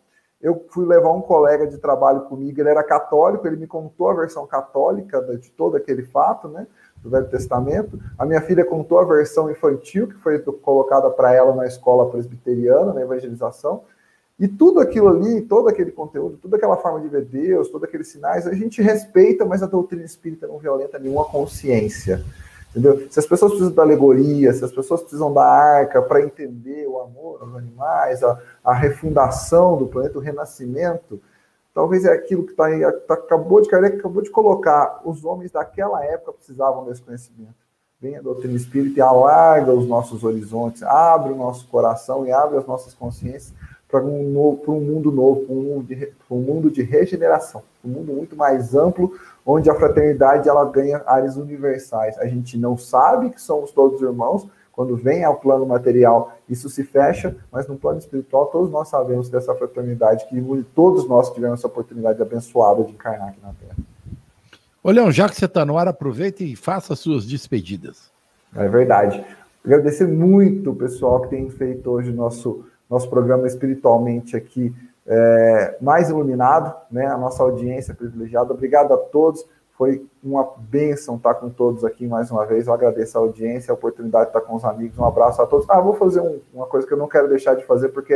[0.42, 4.14] Eu fui levar um colega de trabalho comigo, ele era católico, ele me contou a
[4.14, 6.66] versão católica de todo aquele fato, né,
[6.96, 7.98] do Velho Testamento.
[8.18, 12.92] A minha filha contou a versão infantil, que foi colocada para ela na escola presbiteriana,
[12.92, 13.84] na evangelização.
[14.38, 18.08] E tudo aquilo ali, todo aquele conteúdo, toda aquela forma de ver Deus, todos aqueles
[18.08, 22.24] sinais, a gente respeita, mas a doutrina espírita não violenta nenhuma consciência.
[22.72, 23.06] Entendeu?
[23.10, 26.98] Se as pessoas precisam da alegoria, se as pessoas precisam da arca para entender o
[27.00, 31.20] amor aos animais, a, a, refundação do planeta, o renascimento,
[31.74, 35.02] talvez é aquilo que tá aí, tá, acabou de acabou de colocar.
[35.04, 37.54] Os homens daquela época precisavam desse conhecimento.
[38.00, 42.56] Vem a doutrina espírita e alarga os nossos horizontes, abre o nosso coração e abre
[42.56, 43.52] as nossas consciências
[43.86, 45.86] para um, um mundo novo, para um
[46.30, 49.12] um mundo de regeneração, um mundo muito mais amplo,
[49.44, 52.18] onde a fraternidade ela ganha áreas universais.
[52.18, 56.82] A gente não sabe que somos todos irmãos, quando vem ao plano material, isso se
[56.82, 61.66] fecha, mas no plano espiritual, todos nós sabemos dessa fraternidade que todos nós tivemos essa
[61.66, 63.76] oportunidade abençoada de encarnar aqui na Terra.
[64.82, 68.10] Olhão, já que você está no ar, aproveite e faça suas despedidas.
[68.56, 69.24] É verdade.
[69.64, 74.70] Agradecer muito o pessoal que tem feito hoje o nosso nosso programa espiritualmente aqui
[75.06, 77.06] é, mais iluminado, né?
[77.06, 78.52] A nossa audiência privilegiada.
[78.52, 79.44] Obrigado a todos.
[79.72, 82.66] Foi uma bênção estar com todos aqui mais uma vez.
[82.66, 84.98] Eu agradeço a audiência, a oportunidade de estar com os amigos.
[84.98, 85.68] Um abraço a todos.
[85.68, 88.14] Ah, vou fazer um, uma coisa que eu não quero deixar de fazer, porque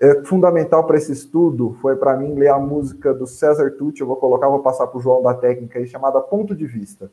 [0.00, 1.76] é fundamental para esse estudo.
[1.82, 4.00] Foi para mim ler a música do César Tucci.
[4.00, 7.10] Eu vou colocar, vou passar para o João da técnica aí, chamada Ponto de Vista.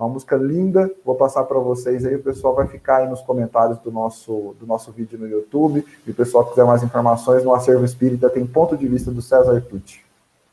[0.00, 3.20] É uma música linda, vou passar para vocês aí, o pessoal vai ficar aí nos
[3.20, 7.44] comentários do nosso, do nosso vídeo no YouTube, e o pessoal que quiser mais informações,
[7.44, 10.00] no Acervo Espírita tem ponto de vista do César Tucci.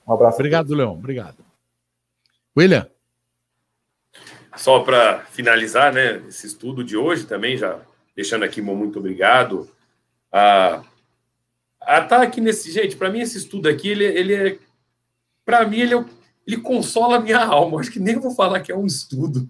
[0.05, 0.35] Um abraço.
[0.35, 1.37] Obrigado, Leão, obrigado.
[2.57, 2.89] William?
[4.57, 7.79] Só para finalizar, né, esse estudo de hoje também, já
[8.13, 9.69] deixando aqui meu muito obrigado.
[10.29, 10.83] A,
[11.79, 14.59] a tá aqui nesse, gente, para mim esse estudo aqui, ele, ele é,
[15.45, 16.16] para mim ele é o
[16.47, 17.81] ele consola a minha alma.
[17.81, 19.45] Acho que nem vou falar que é um estudo.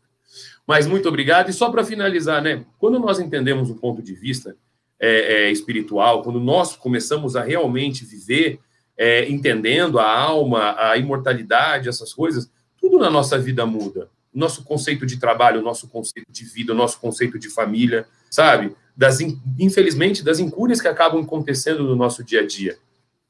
[0.66, 1.50] Mas muito obrigado.
[1.50, 2.64] E só para finalizar, né?
[2.78, 4.56] Quando nós entendemos o ponto de vista
[4.98, 8.58] é, é, espiritual, quando nós começamos a realmente viver
[8.96, 14.08] é, entendendo a alma, a imortalidade, essas coisas, tudo na nossa vida muda.
[14.32, 18.74] Nosso conceito de trabalho, nosso conceito de vida, nosso conceito de família, sabe?
[18.96, 19.18] Das,
[19.58, 22.78] infelizmente, das incúrias que acabam acontecendo no nosso dia a dia.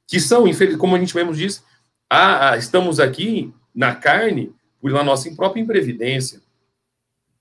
[0.06, 0.44] Que são,
[0.78, 1.64] como a gente mesmo diz,
[2.14, 6.42] ah, ah, estamos aqui na carne por a nossa própria imprevidência.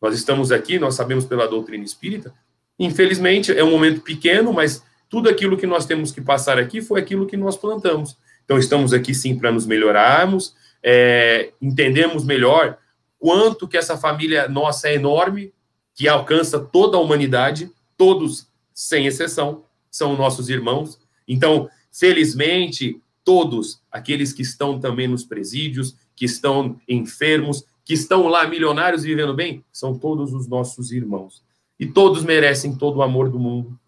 [0.01, 2.34] Nós estamos aqui, nós sabemos pela doutrina espírita.
[2.80, 7.01] Infelizmente, é um momento pequeno, mas tudo aquilo que nós temos que passar aqui foi
[7.01, 8.17] aquilo que nós plantamos.
[8.45, 12.78] Então, estamos aqui sim para nos melhorarmos, é, entendemos melhor
[13.19, 15.53] quanto que essa família nossa é enorme,
[15.93, 20.97] que alcança toda a humanidade, todos, sem exceção, são nossos irmãos.
[21.28, 23.01] Então, felizmente,
[23.32, 29.34] todos aqueles que estão também nos presídios, que estão enfermos, que estão lá milionários vivendo
[29.34, 31.41] bem, são todos os nossos irmãos.
[31.79, 33.79] E todos merecem todo o amor do mundo.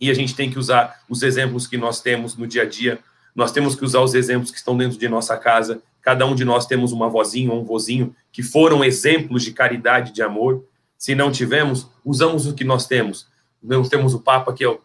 [0.00, 2.98] E a gente tem que usar os exemplos que nós temos no dia a dia.
[3.36, 5.80] Nós temos que usar os exemplos que estão dentro de nossa casa.
[6.00, 10.12] Cada um de nós temos uma vozinha ou um vozinho que foram exemplos de caridade,
[10.12, 10.64] de amor.
[10.98, 13.28] Se não tivemos, usamos o que nós temos.
[13.62, 14.80] Nós temos o Papa, que é o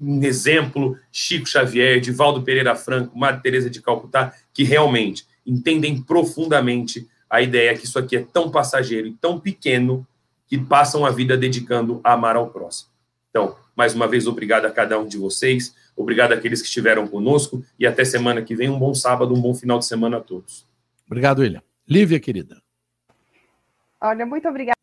[0.00, 7.08] um exemplo, Chico Xavier, Divaldo Pereira Franco, Madre Teresa de Calcutá, que realmente entendem profundamente
[7.28, 10.06] a ideia que isso aqui é tão passageiro e tão pequeno
[10.46, 12.90] que passam a vida dedicando a amar ao próximo.
[13.30, 17.64] Então, mais uma vez, obrigado a cada um de vocês, obrigado àqueles que estiveram conosco
[17.78, 18.68] e até semana que vem.
[18.68, 20.66] Um bom sábado, um bom final de semana a todos.
[21.06, 21.62] Obrigado, William.
[21.88, 22.62] Lívia, querida.
[24.00, 24.76] Olha, muito obrigada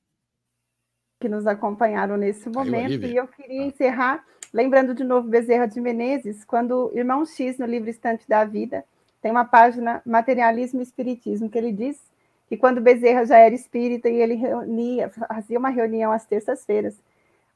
[1.22, 3.06] que nos acompanharam nesse momento.
[3.06, 7.90] e eu queria encerrar Lembrando de novo Bezerra de Menezes, quando irmão X, no livro
[7.90, 8.86] Estante da Vida,
[9.20, 12.00] tem uma página Materialismo e Espiritismo, que ele diz
[12.48, 17.02] que quando Bezerra já era espírita e ele reunia, fazia uma reunião às terças-feiras,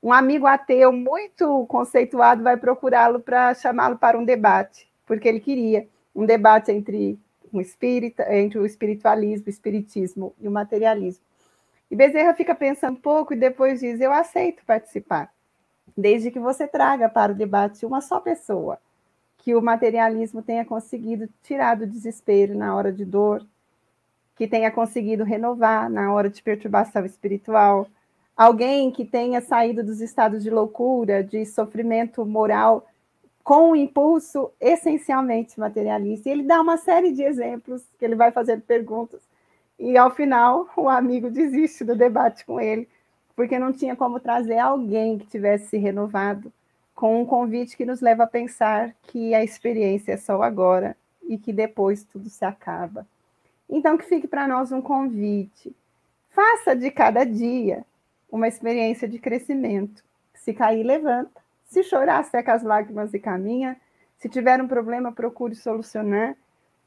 [0.01, 5.87] um amigo ateu muito conceituado vai procurá-lo para chamá-lo para um debate, porque ele queria.
[6.15, 7.19] um debate entre,
[7.53, 11.23] um espírita, entre o espiritualismo, o espiritismo e o materialismo.
[11.91, 15.31] E Bezerra fica pensando um pouco e depois diz: Eu aceito participar,
[15.97, 18.77] desde que você traga para o debate uma só pessoa,
[19.39, 23.43] que o materialismo tenha conseguido tirar do desespero na hora de dor,
[24.35, 27.87] que tenha conseguido renovar na hora de perturbação espiritual,
[28.35, 32.85] alguém que tenha saído dos estados de loucura, de sofrimento moral,
[33.43, 36.29] com um impulso essencialmente materialista.
[36.29, 39.21] E ele dá uma série de exemplos que ele vai fazendo perguntas.
[39.79, 42.87] E ao final, o amigo desiste do debate com ele,
[43.37, 46.51] porque não tinha como trazer alguém que tivesse se renovado
[46.95, 51.37] com um convite que nos leva a pensar que a experiência é só agora e
[51.37, 53.05] que depois tudo se acaba.
[53.69, 55.75] Então, que fique para nós um convite.
[56.31, 57.85] Faça de cada dia
[58.31, 60.03] uma experiência de crescimento.
[60.33, 61.39] Se cair, levanta.
[61.67, 63.79] Se chorar, seca as lágrimas e caminha.
[64.17, 66.35] Se tiver um problema, procure solucionar,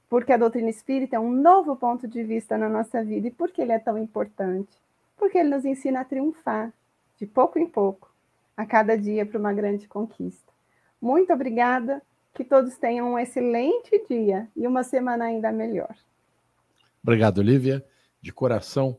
[0.09, 3.29] porque a doutrina espírita é um novo ponto de vista na nossa vida.
[3.29, 4.81] E por que ele é tão importante?
[5.21, 6.73] Porque ele nos ensina a triunfar,
[7.19, 8.11] de pouco em pouco,
[8.57, 10.51] a cada dia para uma grande conquista.
[10.99, 12.01] Muito obrigada,
[12.33, 15.95] que todos tenham um excelente dia e uma semana ainda melhor.
[17.03, 17.85] Obrigado, Olivia.
[18.23, 18.99] De coração,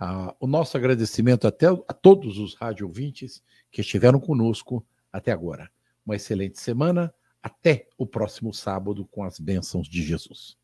[0.00, 5.68] uh, o nosso agradecimento até a todos os rádio ouvintes que estiveram conosco até agora.
[6.06, 7.12] Uma excelente semana.
[7.42, 10.56] Até o próximo sábado com as bênçãos de Jesus.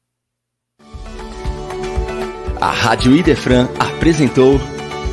[2.61, 4.59] A Rádio Idefran apresentou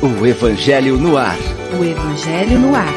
[0.02, 1.38] o Evangelho no Ar.
[1.78, 2.92] O Evangelho no Ar.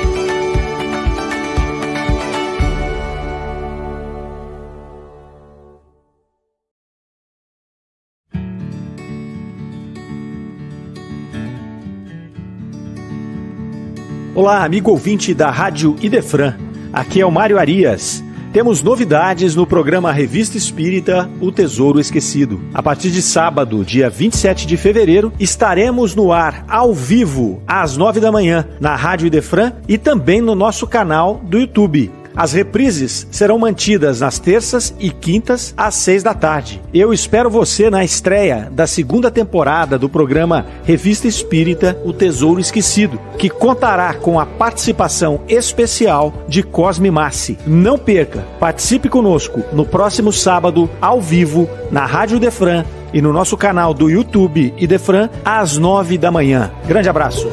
[14.34, 16.58] Olá, amigo ouvinte da Rádio Idefran.
[16.91, 18.24] Aqui é o Mário Arias.
[18.56, 22.62] Temos novidades no programa Revista Espírita O Tesouro Esquecido.
[22.74, 28.22] A partir de sábado, dia 27 de fevereiro, estaremos no ar ao vivo às 9
[28.22, 32.10] da manhã na Rádio Idefran e também no nosso canal do YouTube.
[32.36, 36.82] As reprises serão mantidas nas terças e quintas às seis da tarde.
[36.94, 43.20] Eu espero você na estreia da segunda temporada do programa Revista Espírita O Tesouro Esquecido,
[43.38, 47.58] que contará com a participação especial de Cosme Massi.
[47.66, 52.84] Não perca, participe conosco no próximo sábado, ao vivo, na Rádio Defran
[53.14, 56.72] e no nosso canal do YouTube Idefran, às nove da manhã.
[56.86, 57.48] Grande abraço.